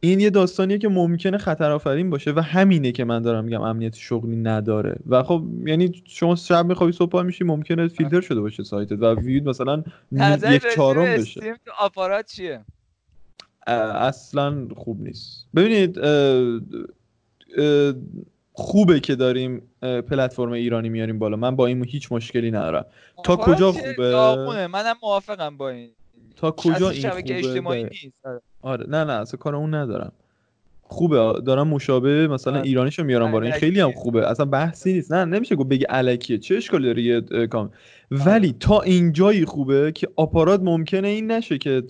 این 0.00 0.20
یه 0.20 0.30
داستانیه 0.30 0.78
که 0.78 0.88
ممکنه 0.88 1.38
خطر 1.38 1.70
آفرین 1.70 2.10
باشه. 2.10 2.32
و 2.32 2.40
همینه 2.40 2.92
که 2.92 3.04
من 3.04 3.22
دارم 3.22 3.44
میگم 3.44 3.60
امنیت 3.60 3.94
شغلی 3.94 4.36
نداره. 4.36 4.69
داره. 4.70 4.96
و 5.06 5.22
خب 5.22 5.44
یعنی 5.66 6.02
شما 6.06 6.34
شب 6.36 6.66
میخوابی 6.66 6.92
صبح 6.92 7.22
میشی 7.22 7.44
ممکنه 7.44 7.88
فیلتر 7.88 8.20
شده 8.20 8.40
باشه 8.40 8.62
سایتت 8.62 8.92
و 8.92 9.14
ویود 9.14 9.48
مثلا 9.48 9.82
یک 10.50 10.62
چهارم 10.74 11.04
بشه. 11.04 11.40
تو 11.40 11.70
آپارات 11.78 12.26
چیه؟ 12.26 12.64
اصلا 13.66 14.68
خوب 14.76 15.02
نیست. 15.02 15.46
ببینید 15.56 15.98
خوبه 18.52 19.00
که 19.00 19.14
داریم 19.14 19.62
پلتفرم 19.80 20.52
ایرانی 20.52 20.88
میاریم 20.88 21.18
بالا. 21.18 21.36
من 21.36 21.56
با 21.56 21.66
این 21.66 21.84
هیچ 21.84 22.12
مشکلی 22.12 22.50
ندارم. 22.50 22.86
تا 23.24 23.36
کجا 23.36 23.72
خوبه؟ 23.72 24.66
منم 24.66 24.96
موافقم 25.02 25.56
با 25.56 25.70
این. 25.70 25.90
تا 26.36 26.50
کجا 26.50 26.90
این 26.90 27.10
خوبه؟ 27.10 27.38
اجتماعی 27.38 27.84
نیست. 27.84 28.06
آره. 28.62 28.86
نه 28.88 29.04
نه 29.04 29.12
اصلا 29.12 29.38
کار 29.38 29.56
اون 29.56 29.74
ندارم. 29.74 30.12
خوبه. 30.90 31.16
دارم 31.46 31.68
مشابه 31.68 32.28
مثلا 32.28 32.52
آره. 32.52 32.62
ایرانیشو 32.62 33.04
میارم 33.04 33.32
بالا. 33.32 33.44
این 33.44 33.54
خیلی 33.54 33.80
هم 33.80 33.92
خوبه. 33.92 34.30
اصلا 34.30 34.46
بحثی 34.46 34.92
نیست. 34.92 35.12
نه 35.12 35.24
نمیشه 35.24 35.56
گفت 35.56 35.68
بگی 35.68 35.84
الکیه. 35.88 36.38
چه 36.38 36.56
اشکالی 36.56 36.84
داره 36.84 37.02
یه 37.02 37.46
کام؟ 37.46 37.70
ولی 38.10 38.48
آره. 38.48 38.56
تا 38.60 38.80
اینجایی 38.80 39.44
خوبه 39.44 39.92
که 39.92 40.08
آپارات 40.16 40.60
ممکنه 40.62 41.08
این 41.08 41.30
نشه 41.30 41.58
که 41.58 41.82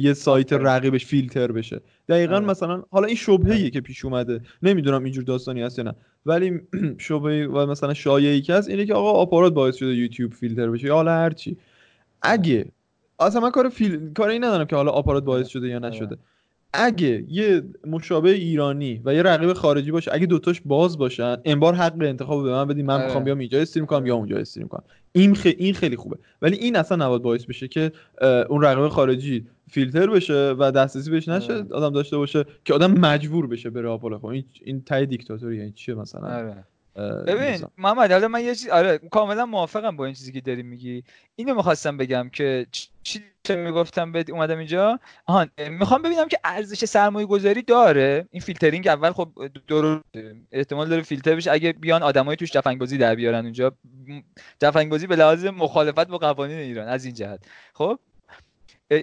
یه 0.00 0.12
سایت 0.12 0.52
رقیبش 0.52 1.06
فیلتر 1.06 1.52
بشه. 1.52 1.80
دقیقا 2.08 2.36
آره. 2.36 2.46
مثلا 2.46 2.82
حالا 2.90 3.06
این 3.06 3.16
شبهه 3.16 3.70
که 3.70 3.80
پیش 3.80 4.04
اومده. 4.04 4.40
نمی‌دونم 4.62 5.04
اینجور 5.04 5.24
داستانی 5.24 5.62
هست 5.62 5.78
یا 5.78 5.84
نه. 5.84 5.94
ولی 6.26 6.60
شبهه 6.98 7.46
و 7.46 7.66
مثلا 7.66 7.94
شایعی 7.94 8.42
که 8.42 8.54
هست 8.54 8.68
اینه 8.68 8.86
که 8.86 8.94
آقا 8.94 9.10
آپارات 9.10 9.54
باعث 9.54 9.76
شده 9.76 9.94
یوتیوب 9.94 10.32
فیلتر 10.32 10.70
بشه 10.70 10.86
یا 10.86 10.94
حالا 10.94 11.10
هرچی 11.12 11.56
اگه 12.22 12.64
اصلا 13.20 13.40
من 13.40 13.50
کار 13.50 13.68
فیل 13.68 14.12
کاری 14.12 14.38
ندارم 14.38 14.64
که 14.64 14.76
حالا 14.76 14.90
آپارات 14.90 15.24
باعث 15.24 15.48
شده 15.48 15.68
یا 15.68 15.78
نشده. 15.78 16.16
اگه 16.72 17.24
یه 17.28 17.62
مشابه 17.86 18.30
ایرانی 18.30 19.02
و 19.04 19.14
یه 19.14 19.22
رقیب 19.22 19.52
خارجی 19.52 19.90
باشه 19.90 20.10
اگه 20.14 20.26
دوتاش 20.26 20.62
باز 20.64 20.98
باشن 20.98 21.36
انبار 21.44 21.74
حق 21.74 21.96
انتخاب 22.00 22.42
به 22.42 22.50
من 22.50 22.64
بدین 22.64 22.86
من 22.86 23.04
می‌خوام 23.04 23.24
بیام 23.24 23.38
اینجا 23.38 23.60
استریم 23.60 23.86
کنم 23.86 24.06
یا 24.06 24.14
اونجا 24.14 24.38
استریم 24.38 24.68
کنم. 24.68 24.82
این 25.12 25.34
خ... 25.34 25.46
این 25.58 25.74
خیلی 25.74 25.96
خوبه. 25.96 26.16
ولی 26.42 26.56
این 26.56 26.76
اصلا 26.76 27.06
نباید 27.06 27.22
باعث 27.22 27.44
بشه 27.44 27.68
که 27.68 27.92
اون 28.48 28.62
رقیب 28.62 28.88
خارجی 28.88 29.46
فیلتر 29.70 30.10
بشه 30.10 30.54
و 30.58 30.70
دسترسی 30.70 31.10
بهش 31.10 31.28
نشه 31.28 31.52
آدم 31.52 31.92
داشته 31.92 32.16
باشه 32.16 32.44
که 32.64 32.74
آدم 32.74 32.90
مجبور 32.90 33.46
بشه 33.46 33.70
بره 33.70 33.88
آپولو 33.88 34.18
خب. 34.18 34.26
این 34.26 34.44
این 34.64 34.82
تای 34.82 35.06
دیکتاتوری 35.06 35.56
یعنی 35.56 35.72
چیه 35.72 35.94
مثلا؟ 35.94 36.54
ببین 37.26 37.66
محمد 37.78 38.12
حالا 38.12 38.28
من 38.28 38.44
یه 38.44 38.54
چیز 38.54 38.68
آره 38.68 38.98
کاملا 38.98 39.46
موافقم 39.46 39.96
با 39.96 40.04
این 40.04 40.14
چیزی 40.14 40.32
که 40.32 40.40
داری 40.40 40.62
میگی. 40.62 41.04
اینو 41.36 41.54
می‌خواستم 41.54 41.96
بگم 41.96 42.28
که 42.32 42.66
چی 43.02 43.22
می‌گفتم 43.48 44.12
بهت؟ 44.12 44.30
اومدم 44.30 44.58
اینجا؟ 44.58 45.00
آهان 45.26 45.50
می‌خوام 45.68 46.02
ببینم 46.02 46.28
که 46.28 46.38
ارزش 46.44 46.84
سرمایه 46.84 47.26
گذاری 47.26 47.62
داره. 47.62 48.28
این 48.30 48.42
فیلترینگ 48.42 48.88
اول 48.88 49.12
خب 49.12 49.32
درست 49.68 50.04
احتمال 50.52 50.88
داره 50.88 51.02
فیلتر 51.02 51.36
بشه. 51.36 51.52
اگه 51.52 51.72
بیان 51.72 52.02
آدمای 52.02 52.36
توش 52.36 52.52
جفنگازی 52.52 52.98
در 52.98 53.14
بیارن 53.14 53.44
اونجا 53.44 53.72
جفنگازی 54.60 55.06
به 55.06 55.16
لحاظ 55.16 55.44
مخالفت 55.44 56.08
با 56.08 56.18
قوانین 56.18 56.58
ایران 56.58 56.88
از 56.88 57.04
این 57.04 57.14
جهت. 57.14 57.44
خب؟ 57.74 57.98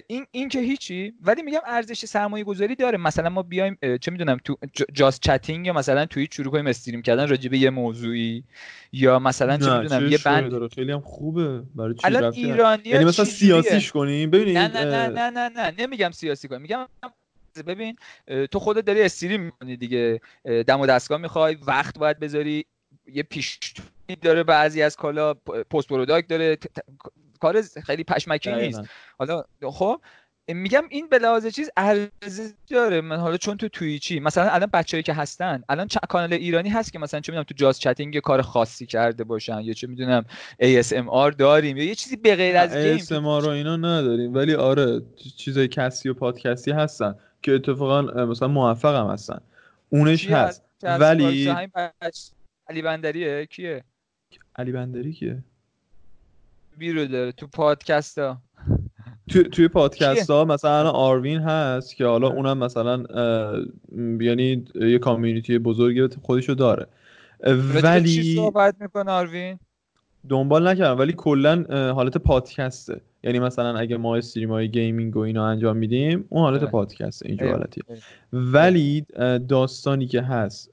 این 0.06 0.26
این 0.30 0.48
که 0.48 0.60
هیچی. 0.60 1.14
ولی 1.20 1.42
میگم 1.42 1.60
ارزش 1.66 2.04
سرمایه 2.04 2.44
گذاری 2.44 2.74
داره. 2.74 2.98
مثلا 2.98 3.28
ما 3.28 3.42
بیایم 3.42 3.78
چه 4.00 4.10
می‌دونم 4.10 4.38
تو 4.44 4.56
just 4.92 5.20
chatting 5.20 5.66
یا 5.66 5.72
مثلا 5.72 6.06
توی 6.06 6.28
شروع 6.32 6.52
کنیم 6.52 6.66
stream 6.66 7.02
کردن 7.02 7.28
راجع 7.28 7.50
به 7.50 7.58
یه 7.58 7.70
موضوعی 7.70 8.44
یا 8.92 9.18
مثلا 9.18 9.56
چه 9.56 9.78
می‌دونم 9.78 10.08
یه 10.08 10.18
بند 10.24 10.50
داره. 10.50 10.68
خیلی 10.68 10.92
هم 10.92 11.00
خوبه. 11.00 11.62
برای 11.74 11.94
چی 11.94 12.00
الان 12.04 12.32
ایرانی 12.32 12.82
یعنی 12.84 13.04
مثلا 13.04 13.24
سیاسیش 13.24 13.92
کنیم؟ 13.92 14.30
ببینید 14.30 14.58
نه 14.58 14.68
نه 14.68 14.84
نه 14.84 15.08
نه 15.08 15.30
نه 15.30 15.48
نه. 15.48 15.74
نمیگم 15.78 16.10
سیاسی 16.10 16.48
کنیم. 16.48 16.62
میگم 16.62 16.86
ببین 17.66 17.96
تو 18.50 18.58
خودت 18.58 18.84
داری 18.84 19.02
stream 19.02 19.40
می‌کنی 19.40 19.76
دیگه. 19.76 20.20
دم 20.66 20.80
و 20.80 20.86
دستگاه 20.86 21.18
می‌خوای 21.18 21.56
وقت 21.66 21.98
باید 21.98 22.18
بذاری. 22.18 22.66
یه 23.12 23.22
پیش 23.22 23.58
داره 24.22 24.42
بعضی 24.42 24.82
از 24.82 24.96
کالا 24.96 25.34
post 25.70 25.88
production 25.88 26.28
داره 26.28 26.58
کار 27.40 27.62
خیلی 27.62 28.04
پشمکی 28.04 28.52
نیست. 28.52 28.80
حالا 29.18 29.44
خب 29.62 30.00
میگم 30.50 30.82
این 30.90 31.08
به 31.08 31.18
لحاظ 31.18 31.46
چیز 31.46 31.70
ارزش 31.76 32.50
داره. 32.70 33.00
من 33.00 33.16
حالا 33.16 33.36
چون 33.36 33.56
تو 33.56 33.68
تویچی 33.68 34.20
مثلا 34.20 34.50
الان 34.50 34.70
بچه‌ای 34.72 35.02
که 35.02 35.12
هستن 35.12 35.62
الان 35.68 35.86
چه 35.88 36.00
کانال 36.08 36.32
ایرانی 36.32 36.68
هست 36.68 36.92
که 36.92 36.98
مثلا 36.98 37.20
چه 37.20 37.32
می‌دونم 37.32 37.44
تو 37.44 37.54
جاز 37.54 37.80
چتینگ 37.80 38.14
یه 38.14 38.20
کار 38.20 38.42
خاصی 38.42 38.86
کرده 38.86 39.24
باشن 39.24 39.60
یا 39.60 39.72
چه 39.72 39.86
می‌دونم 39.86 40.24
ASMR 40.62 41.34
داریم 41.38 41.76
یا 41.76 41.84
یه 41.84 41.94
چیزی 41.94 42.16
به 42.16 42.36
غیر 42.36 42.56
از 42.56 42.76
گیم. 42.76 42.98
ASMR 42.98 43.44
رو 43.44 43.48
اینا 43.48 43.76
نداریم. 43.76 44.34
ولی 44.34 44.54
آره 44.54 45.02
چیزای 45.36 45.68
کسی 45.68 46.08
و 46.08 46.14
پادکستی 46.14 46.70
هستن 46.70 47.14
که 47.42 47.52
اتفاقا 47.52 48.02
مثلا 48.02 48.48
موفق 48.48 48.94
هم 48.94 49.12
هستن. 49.12 49.40
اونش 49.88 50.26
هست. 50.26 50.64
ولی 50.82 51.54
علی 52.68 52.82
بندریه؟ 52.82 53.46
کیه؟ 53.46 53.84
علی 54.56 54.72
بندری 54.72 55.12
کیه؟ 55.12 55.44
بیرون 56.78 57.06
داره 57.06 57.32
تو 57.32 57.46
پادکست 57.46 58.18
ها 58.18 58.42
تو 59.28 59.42
توی 59.42 59.68
پادکست 59.68 60.30
ها 60.30 60.44
مثلا 60.44 60.90
آروین 60.90 61.38
هست 61.38 61.96
که 61.96 62.06
حالا 62.06 62.28
اونم 62.28 62.58
مثلا 62.58 63.04
یعنی 64.20 64.64
یه 64.74 64.98
community 64.98 65.58
بزرگی 65.58 66.08
خودشو 66.22 66.54
داره. 66.54 66.86
ولی 67.82 68.08
چی 68.08 68.34
صحبت 68.36 68.76
می‌کنه 68.80 69.10
آروین؟ 69.10 69.58
دنبال 70.28 70.68
نکردم 70.68 70.98
ولی 70.98 71.12
کلا 71.12 71.64
حالت 71.94 72.16
پادکسته. 72.16 73.00
یعنی 73.22 73.38
مثلا 73.38 73.78
اگه 73.78 73.96
ما 73.96 74.16
stream 74.16 74.50
های 74.50 74.68
gaming 74.68 75.16
و 75.16 75.20
اینا 75.20 75.46
انجام 75.46 75.76
میدیم 75.76 76.24
اون 76.28 76.42
حالت 76.42 76.64
پادکسته 76.64 77.28
اینجور 77.28 77.52
حالتیه. 77.52 77.84
ولی 78.32 79.06
داستانی 79.48 80.06
که 80.06 80.22
هست 80.22 80.70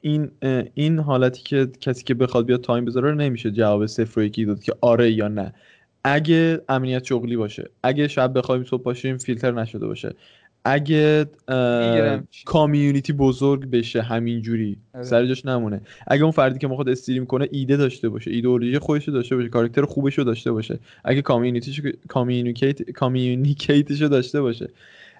این 0.00 0.30
این 0.74 0.98
حالتی 0.98 1.42
که 1.42 1.68
کسی 1.80 2.04
که 2.04 2.14
بخواد 2.14 2.46
بیاد 2.46 2.60
time 2.60 2.84
بذاره 2.84 3.10
رو 3.10 3.16
نمیشه 3.16 3.50
جواب 3.50 3.86
صفر 3.86 4.20
و 4.20 4.22
یکی 4.22 4.44
داد 4.44 4.62
که 4.62 4.72
آره 4.80 5.12
یا 5.12 5.28
نه. 5.28 5.54
اگه 6.04 6.60
امنیت 6.68 7.04
شغلی 7.04 7.36
باشه 7.36 7.70
اگه 7.82 8.08
شب 8.08 8.38
بخوایم 8.38 8.64
صبح 8.64 8.82
باشیم 8.82 9.16
فیلتر 9.16 9.52
نشده 9.52 9.86
باشه. 9.86 10.14
اگه 10.64 11.26
community 12.44 13.12
بزرگ 13.12 13.70
بشه 13.70 14.02
همینجوری 14.02 14.76
آره. 14.94 15.04
سر 15.04 15.26
جاش 15.26 15.46
نمونه. 15.46 15.80
اگه 16.06 16.22
اون 16.22 16.32
فردی 16.32 16.58
که 16.58 16.68
می‌خواد 16.68 16.88
stream 16.88 17.26
کنه 17.26 17.48
ایده 17.52 17.76
داشته 17.76 18.08
باشه 18.08 18.30
ایدئولوژی 18.30 18.78
خودش 18.78 19.08
داشته 19.08 19.36
باشه 19.36 19.48
کاراکتر 19.48 19.84
خوبش 19.84 20.18
رو 20.18 20.24
داشته 20.24 20.52
باشه. 20.52 20.78
اگه 21.04 21.22
community 21.22 21.71
ش 21.71 21.82
communicate 22.08 22.90
communicate 22.90 23.85
ش 23.85 24.02
داشته 24.02 24.40
باشه. 24.40 24.68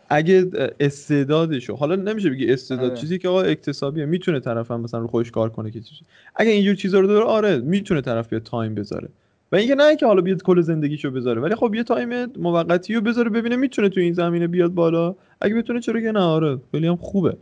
اگه 0.08 0.50
استعدادشو 0.80 1.76
حالا 1.76 1.96
نمیشه 1.96 2.30
بگی 2.30 2.52
استعداد 2.52 2.90
آره. 2.90 3.00
چیزی 3.00 3.18
که 3.18 3.28
آقا 3.28 3.42
اکتسابیه 3.42 4.04
می‌تونه 4.04 4.40
طرف 4.40 4.70
هم 4.70 4.80
مثلا 4.80 5.00
رو 5.00 5.06
خودش 5.06 5.30
کار 5.30 5.48
کنه 5.48 5.70
که 5.70 5.80
چیزی. 5.80 6.00
اگه 6.36 6.50
اینجور 6.50 6.74
چیزا 6.74 7.00
رو 7.00 7.06
داره 7.06 7.24
آره 7.24 7.58
می‌تونه 7.58 8.00
طرف 8.00 8.28
بیاد 8.28 8.42
time 8.42 8.74
بذاره. 8.74 9.08
و 9.52 9.56
اینکه 9.56 9.74
نه 9.74 9.96
که 9.96 10.06
حالا 10.06 10.20
بیاد 10.20 10.42
کل 10.42 10.60
زندگیشو 10.60 11.10
بذاره 11.10 11.40
ولی 11.40 11.54
خب 11.54 11.74
یه 11.74 11.82
time 11.82 12.26
موقتی 12.26 12.94
رو 12.94 13.00
بذاره 13.00 13.30
ببینه 13.30 13.56
می‌تونه 13.56 13.88
تو 13.88 14.00
این 14.00 14.12
زمینه 14.12 14.46
بیاد 14.46 14.74
بالا. 14.74 15.14
اگه 15.40 15.54
بتونه 15.54 15.80
چرا 15.80 16.00
که 16.00 16.12
نه 16.12 16.20
آره 16.20 16.58
خیلی 16.72 16.86
هم 16.86 16.96
خوبه. 16.96 17.36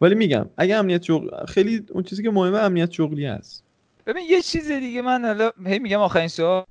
ولی 0.00 0.14
میگم 0.14 0.46
اگه 0.56 0.76
امنیت 0.76 1.02
شغل 1.02 1.46
خیلی 1.46 1.82
اون 1.90 2.02
چیزی 2.02 2.22
که 2.22 2.30
مهمه 2.30 2.58
امنیت 2.58 2.90
شغلی 2.90 3.26
هست 3.26 3.64
ببین 4.06 4.22
یه 4.30 4.42
چیز 4.42 4.70
دیگه 4.70 5.02
من 5.02 5.24
حالا 5.24 5.50
هی 5.66 5.78
میگم 5.78 5.98
آخرین 5.98 6.28
سوال. 6.28 6.64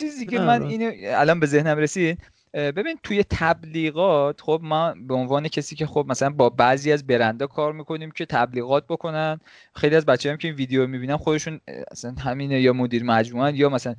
چیزی 0.00 0.26
که 0.26 0.38
من 0.38 0.62
اینو 0.62 0.92
الان 1.04 1.40
به 1.40 1.46
ذهنم 1.46 1.78
رسید 1.78 2.18
ببین 2.54 2.98
توی 3.02 3.24
تبلیغات 3.30 4.40
خب 4.40 4.60
ما 4.62 4.94
به 5.08 5.14
عنوان 5.14 5.48
کسی 5.48 5.76
که 5.76 5.86
خب 5.86 6.04
مثلا 6.08 6.30
با 6.30 6.50
بعضی 6.50 6.92
از 6.92 7.06
برندا 7.06 7.46
کار 7.46 7.72
می‌کنیم 7.72 8.10
که 8.10 8.26
تبلیغات 8.26 8.86
بکنن. 8.86 9.40
خیلی 9.74 9.96
از 9.96 10.06
بچه 10.06 10.30
هم 10.30 10.36
که 10.36 10.48
این 10.48 10.56
ویدیو 10.56 10.86
می‌بینن 10.86 11.16
خودشون 11.16 11.60
اصلا 11.90 12.14
همینه 12.18 12.60
یا 12.60 12.72
مدیر 12.72 13.04
مجموعه 13.04 13.56
یا 13.56 13.68
مثلا 13.68 13.94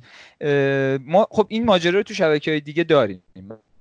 ما 1.04 1.26
خب 1.30 1.46
این 1.48 1.64
ماجرا 1.64 1.98
رو 1.98 2.02
تو 2.02 2.14
شبکه 2.14 2.50
های 2.50 2.60
دیگه 2.60 2.84
داریم. 2.84 3.22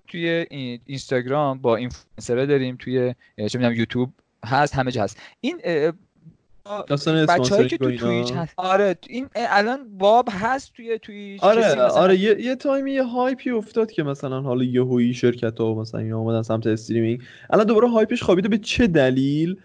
توی 0.08 0.46
اینستاگرام 0.86 1.62
با 1.62 1.76
اینفلوئنسرها 1.76 2.46
داریم 2.46 2.76
توی 2.80 3.16
چه 3.38 3.60
می‌دونم 3.60 3.74
یوتیوب 3.74 4.14
هست 4.46 4.76
همه 4.76 4.92
جا 4.92 5.04
هست. 5.04 5.22
این 5.42 5.62
بچه‌ای 7.30 7.68
که 7.68 7.78
تو 7.78 7.98
تویچ 7.98 8.32
هست 8.32 8.54
آره 8.58 8.98
این 9.08 9.30
الان 9.36 9.98
باب 9.98 10.30
هست 10.32 10.74
توی 10.74 11.00
تویچ 11.00 11.44
آره 11.44 11.82
آره 11.82 12.18
یه, 12.18 12.42
یه 12.42 12.56
time 12.56 12.84
ی 12.84 12.92
یه 12.92 13.04
hype 13.04 13.40
ی 13.40 13.50
افتاد 13.50 13.92
که 13.92 14.04
مثلا 14.04 14.42
حالا 14.42 14.64
یهویی 14.64 15.14
شرکت 15.14 15.60
ها 15.60 15.74
مثلا 15.74 16.00
اینا 16.00 16.20
اومدن 16.20 16.42
سمت 16.42 16.68
streaming. 16.68 17.22
الان 17.50 17.66
دوباره 17.66 17.90
hype 17.90 18.12
ش 18.12 18.24
خوابیده 18.24 18.50
به 18.50 18.58
چه 18.58 18.88
دلیل؟ 18.88 19.58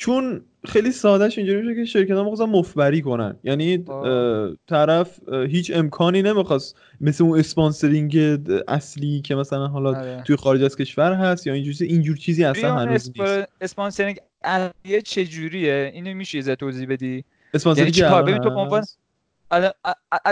چون 0.00 0.44
خیلی 0.66 0.92
سادهش 0.92 1.38
اینجوری 1.38 1.62
میشه 1.62 1.74
که 1.74 1.84
شرکت 1.84 2.10
ها 2.10 2.22
می‌خواستن 2.22 2.44
مفت‌بری 2.44 3.02
کنن. 3.02 3.36
یعنی 3.44 3.84
طرف 4.68 5.20
هیچ 5.28 5.72
امکانی 5.74 6.22
نمی‌خواست 6.22 6.76
مثل 7.00 7.24
اون 7.24 7.38
sponsoring 7.38 8.38
اصلی 8.68 9.20
که 9.20 9.34
مثلا 9.34 9.66
حالا 9.66 9.90
آره. 9.90 10.22
توی 10.26 10.36
خارج 10.36 10.62
از 10.62 10.76
کشور 10.76 11.12
هست 11.12 11.46
یا 11.46 11.52
اینجور 11.52 11.74
اینجور 11.80 12.16
چیزی 12.16 12.44
اصلا 12.44 12.74
هنوز 12.76 13.12
نیست. 13.18 13.48
sponsoring 13.60 14.18
یه 14.84 15.02
چه 15.02 15.24
جوریه 15.24 15.90
اینو 15.94 16.14
میشه 16.14 16.38
یه 16.38 16.56
توضیح 16.56 16.88
بدی؟ 16.88 17.24
اسپانسرینگ 17.54 17.96
یعنی 17.96 18.22
ببین 18.22 18.38
تو 18.38 18.48
عنوان 18.48 18.84
الان 19.50 19.72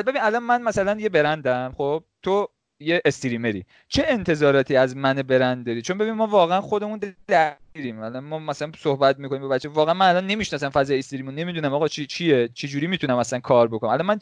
ببین 0.07 0.21
الان 0.21 0.43
من 0.43 0.63
مثلا 0.63 1.01
یه 1.01 1.09
برندم 1.09 1.75
خب؟ 1.77 2.05
تو 2.23 2.49
یه 2.81 3.03
استریمری. 3.05 3.65
چه 3.89 4.05
انتظاراتی 4.07 4.77
از 4.77 4.97
من 4.97 5.15
برند 5.15 5.67
داری؟ 5.67 5.83
چون 5.83 5.99
ببین 5.99 6.13
ما 6.13 6.27
واقعا 6.27 6.61
خودمون 6.61 7.01
درگیریم. 7.29 8.01
الان 8.01 8.25
ما 8.25 8.39
مثلا 8.39 8.73
صحبت 8.79 9.19
می‌کنیم 9.19 9.43
با 9.43 9.49
بچه. 9.49 9.69
واقعا 9.69 9.95
من 9.95 10.09
الان 10.09 10.27
نمی‌شناسم 10.27 10.69
فضای 10.69 10.99
استریمو 10.99 11.31
نمی‌دونم 11.31 11.75
آقا 11.75 11.89
چی 11.89 12.07
چیه؟ 12.07 12.49
چه 12.55 12.69
جوری 12.69 12.87
می‌تونم 12.87 13.19
مثلا 13.19 13.41
کار 13.41 13.69
بکنم؟ 13.69 13.91
الان 13.91 14.07
من 14.07 14.19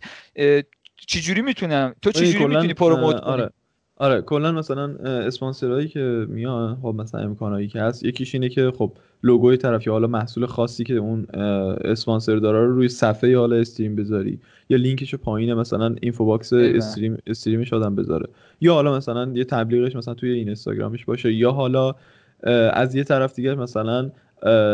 چه 1.07 1.21
جوری 1.21 1.43
می‌تونم؟ 1.43 1.95
تو 2.03 2.13
چه 2.13 2.33
جوری 2.33 2.47
می‌تونی 2.47 2.75
پروموت 2.75 3.21
کنی؟ 3.21 3.47
آره. 3.97 4.23
کلا 4.23 4.53
مثلا 4.53 4.85
اسپانسرایی 5.05 5.89
که 5.89 6.27
میان 6.29 6.79
خب 6.83 6.95
مثلا 6.99 7.21
امکانایی 7.21 7.69
که 7.69 7.81
هست 7.81 8.05
یکیش 8.05 8.35
اینه 8.35 8.49
که 8.49 8.73
خب 8.79 8.93
لوگوی 9.23 9.57
طرف 9.57 9.87
یا 9.87 9.93
حالا 9.93 10.07
محصول 10.07 10.47
خاصی 10.47 10.85
که 10.85 10.95
اون 10.95 11.27
اسپانسر 11.85 12.37
داره 12.37 12.59
رو 12.59 12.75
روی 12.75 12.89
صفحه 12.89 13.39
حالا 13.39 13.57
stream 13.57 13.97
بذاری 13.97 14.39
یا 14.69 14.77
لینکش 14.77 15.15
پایین 15.15 15.55
مثلا 15.55 15.95
info 16.01 16.25
box 16.25 16.53
stream 16.53 17.19
stream 17.27 17.61
ش 17.61 17.73
آدم 17.73 17.95
بذاره 17.95 18.29
یا 18.61 18.75
حالا 18.75 18.97
مثلا 18.97 19.33
یه 19.35 19.45
تبلیغش 19.45 19.97
مثلا 19.97 20.15
توی 20.15 20.31
این 20.31 20.47
اینستاگرامش 20.47 21.05
باشه 21.05 21.33
یا 21.33 21.53
حالا 21.53 21.95
از 22.73 22.95
یه 22.95 23.05
طرف 23.05 23.35
دیگه 23.35 23.55
مثلا 23.55 24.11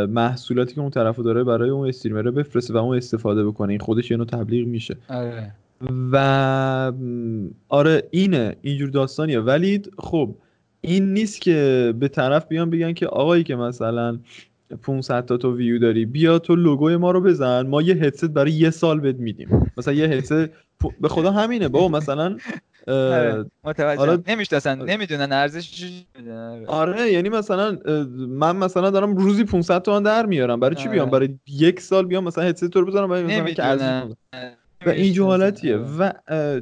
محصولاتی 0.09 0.75
که 0.75 0.81
اون 0.81 0.91
طرفو 0.91 1.23
داره 1.23 1.45
برای 1.45 1.71
اون 1.71 1.89
streamer 1.89 2.23
بفرسته 2.23 2.75
و 2.75 2.77
اون 2.77 2.97
استفاده 2.97 3.45
بکنه 3.45 3.71
این 3.71 3.81
خودش 3.81 4.11
یه 4.11 4.17
نوع 4.17 4.27
تبلیغ 4.27 4.67
میشه 4.67 4.97
آره. 5.09 5.53
و 6.13 6.93
آره 7.69 8.03
اینه 8.11 8.57
اینجور 8.63 8.89
داستانیه. 8.91 9.41
ولی 9.41 9.83
خب 9.99 10.35
این 10.81 11.13
نیست 11.13 11.41
که 11.41 11.95
به 11.99 12.09
طرف 12.09 12.47
بیان 12.49 12.71
بگن 12.71 12.93
که 12.93 13.07
آقایی 13.07 13.45
که 13.45 13.57
مثلا 13.57 14.19
500 14.83 15.25
تا 15.25 15.37
تو 15.37 15.57
ویو 15.57 15.79
داری 15.79 16.05
بیا 16.07 16.39
تو 16.39 16.57
لوگوی 16.57 16.97
ما 16.97 17.11
رو 17.11 17.21
بزن 17.21 17.67
ما 17.67 17.83
یه 17.83 17.95
هدست 17.95 18.25
برای 18.25 18.53
یه 18.53 18.71
سال 18.71 19.01
بهت 19.01 19.17
میدیم. 19.17 19.73
مثلا 19.77 19.95
یه 19.95 20.07
هدست 20.07 20.33
به 21.01 21.09
خدا 21.09 21.31
همینه 21.31 21.69
بابا 21.69 21.99
مثلا 21.99 22.37
آره، 22.89 23.45
متوجه 23.65 23.99
حالا- 23.99 24.23
نمی‌شناسن 24.29 24.83
نمی‌دونن 24.83 25.33
ارزش 25.33 26.05
آره. 26.67 27.13
یعنی 27.13 27.29
مثلا 27.29 27.79
من 28.29 28.57
مثلا 28.57 28.91
دارم 28.91 29.17
روزی 29.17 29.45
500 29.45 29.83
تومن 29.83 30.03
در 30.03 30.27
میارم. 30.27 30.61
برای 30.61 30.75
چی 30.75 30.83
آره. 30.83 30.93
بیام؟ 30.93 31.11
برای 31.11 31.29
یک 31.47 31.81
سال 31.81 32.07
بیام 32.07 32.25
مثلا 32.25 32.45
هدست 32.45 32.65
تو 32.69 32.81
رو 32.81 32.87
بزنم 32.87 33.09
برای 33.09 33.23
مثلا 33.23 33.45
که 33.51 34.17
و 34.87 34.89
اینجور 34.89 35.27
حالتیه. 35.27 35.77
و 35.77 36.13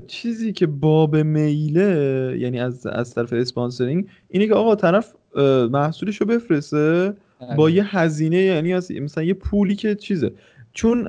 چیزی 0.06 0.52
که 0.52 0.66
باب 0.66 1.16
میله 1.16 2.36
یعنی 2.40 2.60
از 2.60 2.86
از 2.86 3.14
طرف 3.14 3.32
اسپانسرینگ 3.32 4.06
اینه 4.28 4.46
که 4.46 4.54
آقا 4.54 4.74
طرف 4.74 5.14
اه، 5.34 5.66
محصولشو 5.66 6.24
بفرسته. 6.24 7.14
با 7.56 7.70
یه 7.70 7.98
هزینه 7.98 8.36
یعنی 8.36 8.74
مثلا 8.74 9.24
یه 9.24 9.34
پولی 9.34 9.74
که 9.76 9.94
چیزه. 9.94 10.32
چون 10.72 11.08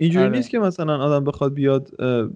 اینجوری 0.00 0.24
آره. 0.24 0.36
نیست 0.36 0.50
که 0.50 0.58
مثلا 0.58 0.98
آدم 0.98 1.24
بخواد 1.24 1.54
بیاد 1.54 1.90
اه، 1.98 2.28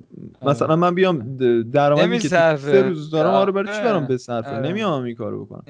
مثلا 0.43 0.77
من 0.77 0.95
بیام 0.95 1.37
درآمدی 1.73 2.19
که. 2.19 2.29
سه 2.29 2.83
روز 2.83 3.11
دارم 3.11 3.31
آره 3.31 3.53
برای 3.53 3.67
چی 3.67 3.73
آره. 3.73 3.85
برام 3.85 4.07
بصرفه؟ 4.07 4.51
آره. 4.51 4.69
نمیام 4.69 5.03
این 5.03 5.15
کارو 5.15 5.45
بکنم. 5.45 5.65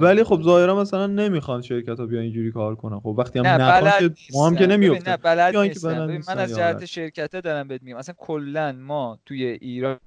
ولی 0.00 0.24
خب 0.24 0.42
ظاهرا 0.42 0.80
مثلا 0.80 1.06
نمی‌خوان 1.06 1.62
شرکت 1.62 2.00
ها 2.00 2.06
بیان 2.06 2.22
اینجوری 2.22 2.52
کار 2.52 2.74
کنن. 2.74 3.00
خب 3.00 3.06
وقتی 3.06 3.38
هم 3.38 3.46
نه 3.46 3.56
نخوان 3.56 3.90
که 4.00 4.14
ما 4.34 4.46
هم 4.46 4.56
که 4.56 4.66
نمیفتیم 4.66 5.10
نه 5.10 5.16
بلد 5.16 5.56
نیستن. 5.56 6.20
من 6.28 6.38
از 6.38 6.56
جهت. 6.56 6.84
شرکت 6.84 7.36
دارم 7.36 7.68
بهت 7.68 7.82
میگم. 7.82 7.96
اصلا 7.96 8.14
کلا 8.18 8.72
ما 8.72 9.18
توی 9.26 9.44
ایران 9.44 9.98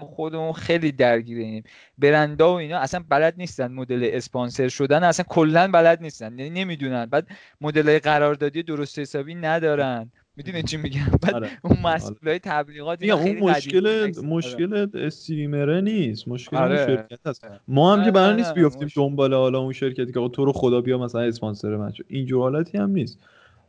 خودمون 0.00 0.52
خیلی 0.52 0.92
درگیریم. 0.92 1.62
برندا 1.98 2.52
و 2.52 2.56
اینا 2.56 2.78
اصلا 2.78 3.04
بلد 3.08 3.34
نیستن 3.38 3.72
مدل 3.72 4.10
اسپانسر 4.12 4.68
شدن. 4.68 5.04
اصلا 5.04 5.26
کلا 5.28 5.70
بلد 5.72 6.02
نیستن. 6.02 6.38
یعنی 6.38 6.50
نمی‌دونن. 6.50 7.06
بعد 7.06 7.26
مدل 7.60 7.98
قراردادی 7.98 8.62
درست 8.62 8.98
حسابی 8.98 9.34
ندارن. 9.34 10.10
می‌دونی 10.38 10.62
چی 10.62 10.76
میگم؟ 10.76 11.00
بعد 11.22 11.34
آره. 11.34 11.50
اون 11.62 11.76
مسئولای 11.84 12.38
تبلیغات 12.38 13.02
اینا 13.02 13.18
میگم 13.18 13.42
اون 13.42 13.50
مشکل 13.50 13.86
هستن. 14.08 14.26
مشکل 14.26 14.86
استریمره 14.94 15.80
نیست. 15.80 16.28
مشکل 16.28 16.56
آره. 16.56 16.86
شرکت 16.86 17.26
هست 17.26 17.46
ما 17.68 17.96
هم 17.96 18.04
که 18.04 18.10
برای 18.10 18.36
نیست 18.36 18.54
بیفتیم 18.54 18.84
مشکل- 18.84 19.00
دنبال 19.02 19.34
حالا 19.34 19.58
اون 19.58 19.72
شرکتی 19.72 20.12
که 20.12 20.18
آقا 20.18 20.28
تو 20.28 20.44
رو 20.44 20.52
خدا 20.52 20.80
بیا 20.80 20.98
مثلا 20.98 21.20
اسپانسر 21.20 21.76
من 21.76 21.92
شو 21.92 22.02
اینجور 22.08 22.42
حالتی 22.42 22.78
هم 22.78 22.90
نیست. 22.90 23.18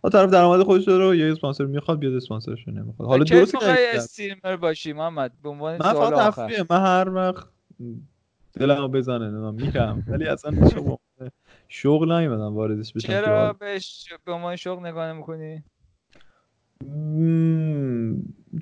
ها 0.04 0.10
طرف 0.10 0.30
درآمد 0.30 0.64
خودش 0.64 0.84
داره 0.84 1.18
یه 1.18 1.32
اسپانسر 1.32 1.66
می‌خواد 1.66 2.00
بیاد 2.00 2.14
اسپانسرش 2.14 2.68
نمی‌خواد. 2.68 3.08
حالا 3.08 3.24
کی 3.24 3.34
درسته 3.34 3.58
می‌خوای 3.58 3.86
استریمر 3.96 4.56
باشی 4.56 4.94
محمد؟ 4.94 5.32
به 5.44 5.50
عنوان 5.50 5.74
من 5.74 5.92
سوال 5.92 6.10
فقط 6.12 6.28
آخر. 6.28 6.66
من 6.70 6.82
هر 6.82 7.10
وقت 7.10 7.48
دلمو 8.54 8.88
بزنه 8.88 9.30
من 9.30 9.54
میرم. 9.54 10.04
ولی 10.08 10.26
اصلا 10.26 10.52
موقع 10.82 11.30
شغل 11.68 12.12
نیومدم 12.12 12.56
واردش 12.56 12.94
بشم 12.94 13.08
چرا 13.08 13.54
بهش 13.54 14.14
به 14.26 14.32
عنوان 14.32 14.56
شغل 14.56 14.86
نگاه 14.88 15.14
نمی‌کنی؟ 15.14 15.64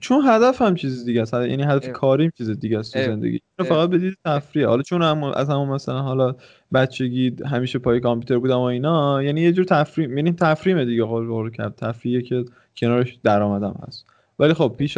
چون 0.02 0.22
هدف 0.26 0.62
هم 0.62 0.76
چیز 0.76 1.06
دیگه 1.06 1.22
است. 1.22 1.34
یعنی 1.34 1.64
هدف 1.64 1.86
اه. 1.86 1.92
کاریم 1.92 2.32
چیز 2.38 2.50
دیگه 2.50 2.80
است 2.80 2.94
تو. 2.94 3.04
زندگی. 3.06 3.42
فقط 3.58 3.90
بدید 3.90 4.18
تفریح. 4.26 4.68
حالا 4.68 4.82
چون 4.82 5.02
هم 5.02 5.24
از 5.24 5.50
همون 5.50 5.70
مثلا 5.70 6.02
حالا 6.02 6.36
بچگی 6.74 7.36
همیشه 7.46 7.80
پای 7.80 8.00
کامپیوتر 8.00 8.38
بودم 8.38 8.58
و 8.58 8.62
اینا 8.62 9.24
یعنی 9.24 9.42
یه 9.42 9.52
جور 9.52 9.66
تفریح 9.66 10.10
یعنی 10.10 10.32
تفریحه 10.32 10.86
دیگه 10.86 11.04
قول 11.04 11.28
قول 11.28 11.52
کرد. 11.52 11.76
تفریحیه 11.76 12.22
که 12.22 12.46
کنارش 12.78 13.20
درآمدم 13.24 13.76
هست. 13.88 14.06
ولی 14.40 14.54
خب 14.54 14.76
پیش 14.78 14.98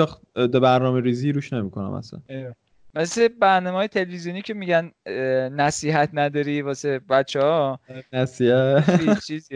برنامه 0.62 1.01
ریزی 1.01 1.32
روش 1.32 1.53
نمی‌کنم 1.53 1.91
اصلا. 1.91 2.19
مثل 2.95 3.28
برنامه 3.28 3.78
های 3.78 3.88
تلویزیونی 3.88 4.41
که 4.41 4.54
میگن 4.54 4.91
نصیحت 5.52 6.10
نداری 6.13 6.62
واسه 6.62 6.99
بچه 7.10 7.41
ها 7.41 7.80
نسیه 8.13 8.84
چیزی؟ 9.28 9.56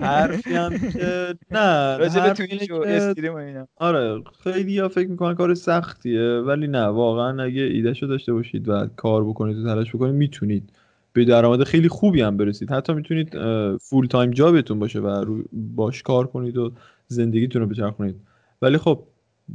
حرفی 0.00 0.54
هم 0.54 0.78
که 0.92 1.34
نه 1.50 1.96
راجع 1.96 2.14
به 2.14 2.20
حرف 2.20 2.40
اینه 2.40 2.56
تویچ 2.56 2.70
و 2.70 2.84
که- 2.84 2.90
استریم 2.90 3.32
و 3.32 3.36
اینا. 3.36 3.68
آره 3.76 4.22
خیلی 4.44 4.78
ها 4.78 4.88
فکر 4.88 5.08
می‌کنن 5.08 5.34
کار 5.34 5.54
سختیه 5.54 6.22
ولی 6.22 6.66
نه 6.66 6.84
واقعا 6.84 7.42
اگه 7.42 7.62
ایدهشو 7.62 8.06
داشته 8.06 8.32
باشید 8.32 8.68
و 8.68 8.86
کار 8.96 9.24
بکنید 9.24 9.56
و 9.58 9.64
تلاش 9.64 9.94
بکنید 9.94 10.14
می‌تونید. 10.14 10.70
به 11.12 11.24
درآمد 11.24 11.64
خیلی 11.64 11.88
خوبی 11.88 12.22
هم 12.22 12.36
برسید. 12.36 12.70
حتی 12.70 12.92
می‌تونید 12.92 13.32
فول 13.78 14.06
تایم 14.06 14.30
جابتون 14.30 14.78
باشه 14.78 14.98
و 15.00 15.38
باش 15.52 16.02
کار 16.02 16.26
کنید 16.26 16.56
و 16.56 16.72
زندگیتون 17.06 17.62
رو 17.62 17.68
بچرخونید. 17.68 18.16
ولی 18.62 18.78
خب 18.78 19.02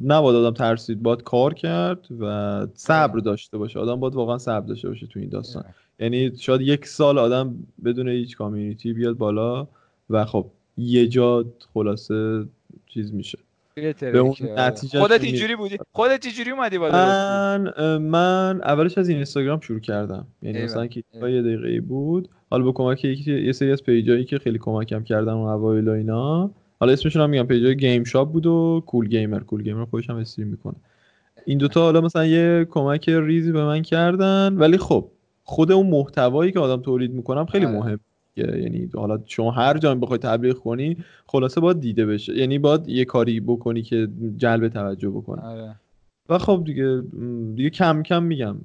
نباید 0.03 0.35
آدم 0.35 0.53
ترسید 0.53 1.03
باید 1.03 1.23
کار 1.23 1.53
کرد 1.53 2.07
و 2.19 2.67
صبر 2.73 3.19
داشته 3.19 3.57
باشه 3.57 3.79
آدم 3.79 3.99
باید 3.99 4.15
واقعا 4.15 4.37
صبر 4.37 4.67
داشته 4.67 4.87
باشه 4.87 5.07
تو 5.07 5.19
این 5.19 5.29
داستان 5.29 5.63
یعنی 5.99 6.37
شاید 6.37 6.61
یک 6.61 6.85
سال 6.85 7.17
آدم 7.17 7.55
بدون 7.85 8.09
هیچ 8.09 8.37
کامیونیتی 8.37 8.93
بیاد 8.93 9.17
بالا 9.17 9.67
و 10.09 10.25
خب 10.25 10.45
یه 10.77 11.07
جا 11.07 11.45
خلاصه 11.73 12.45
چیز 12.87 13.13
میشه 13.13 13.37
به 13.75 14.17
اون 14.17 14.35
آره. 14.41 14.61
نتیجهش 14.61 15.01
خودت. 15.01 15.23
اینجوری 15.23 15.55
بودی 15.55 15.77
خودت 15.91 16.27
چجوری 16.27 16.51
اومدی 16.51 16.77
بالا؟ 16.77 16.97
من 16.97 17.97
من 17.97 18.61
اولش 18.63 18.97
از 18.97 19.09
اینستاگرام 19.09 19.59
شروع 19.59 19.79
کردم 19.79 20.27
یعنی. 20.41 20.63
مثلا 20.63 20.87
کلیپای 20.87 21.33
یه 21.33 21.41
دقیقه 21.41 21.81
بود 21.81 22.29
حالا 22.49 22.63
با 22.63 22.71
کمک 22.71 23.05
یه 23.05 23.51
سری 23.51 23.71
از 23.71 23.83
پیجایی 23.83 24.25
که 24.25 24.37
خیلی 24.37 24.57
کمکم 24.59 25.03
کردن 25.03 25.31
اون 25.31 25.49
اوایل 25.49 25.87
و 25.87 25.91
اینا 25.91 26.51
حالا 26.85 26.93
اسمشون 26.93 27.21
هم 27.21 27.29
میگم 27.29 27.47
پیجای 27.47 27.77
گیم 27.77 28.03
شاپ 28.03 28.31
بود 28.31 28.45
و 28.45 28.83
کول 28.85 29.07
گیمر 29.07 29.39
کول 29.39 29.63
گیمر 29.63 29.85
خودش 29.85 30.09
هم 30.09 30.15
استریم 30.15 30.47
می‌کنه. 30.47 30.75
این 31.45 31.57
دوتا 31.57 31.81
حالا 31.81 32.01
مثلا 32.01 32.25
یه 32.25 32.67
کمک 32.69 33.09
ریزی 33.09 33.51
به 33.51 33.65
من 33.65 33.81
کردن 33.81 34.57
ولی 34.57 34.77
خب 34.77 35.07
خود 35.43 35.71
اون 35.71 35.87
محتوایی 35.87 36.51
که 36.51 36.59
آدم 36.59 36.81
تولید 36.81 37.11
می‌کنم 37.11 37.45
خیلی 37.45 37.65
آره. 37.65 37.75
مهم 37.75 37.99
یعنی 38.37 38.89
حالا 38.93 39.19
شما 39.25 39.51
هر 39.51 39.77
جا 39.77 39.95
بخوای 39.95 40.19
تبلیغ 40.19 40.55
کنی 40.55 40.97
خلاصه 41.25 41.61
باید 41.61 41.79
دیده 41.79 42.05
بشه. 42.05 42.37
یعنی 42.37 42.59
باید 42.59 42.89
یه 42.89 43.05
کاری 43.05 43.39
بکنی 43.39 43.81
که 43.81 44.07
جلب 44.37 44.67
توجه 44.67 45.09
بکنه. 45.09 45.41
آره. 45.41 45.75
و 46.29 46.37
خب 46.37 46.63
دیگه 46.65 47.03
دیگه 47.55 47.69
کم 47.69 48.03
کم 48.03 48.23
میگم. 48.23 48.57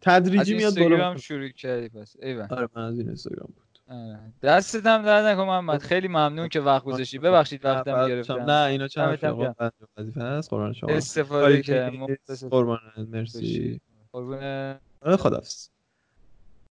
تدریجی 0.00 0.54
میاد 0.54 0.78
بالا. 0.78 1.16
شروع 1.16 1.48
کردی 1.48 1.88
پس. 1.88 2.16
ایول. 2.22 2.46
آره 2.50 2.68
من 2.76 2.82
از 2.82 2.98
این 2.98 3.06
اینستاگرام 3.06 3.48
بود. 3.56 3.71
دستت 4.42 4.86
هم 4.86 5.02
درد 5.02 5.24
نکن 5.24 5.42
محمد. 5.42 5.82
خیلی 5.82 6.08
ممنون 6.08 6.48
که 6.48 6.60
وقت 6.60 6.84
گذاشتی. 6.84 7.18
ببخشید 7.18 7.64
وقتم 7.64 8.08
گرفتم. 8.08 8.50
نه 8.50 8.66
اینا 8.66 8.88
چه. 8.88 9.00
بنده 9.00 9.72
وظیفه 9.98 10.20
هست. 10.22 10.50
قربان 10.50 10.72
شما. 10.72 10.90
استفاده 10.90 11.62
کردم. 11.62 12.06
قربان 12.50 12.80
مرسی. 12.96 13.80
قربون. 14.12 14.38
آره 15.02 15.16
خداحافظ. 15.16 15.71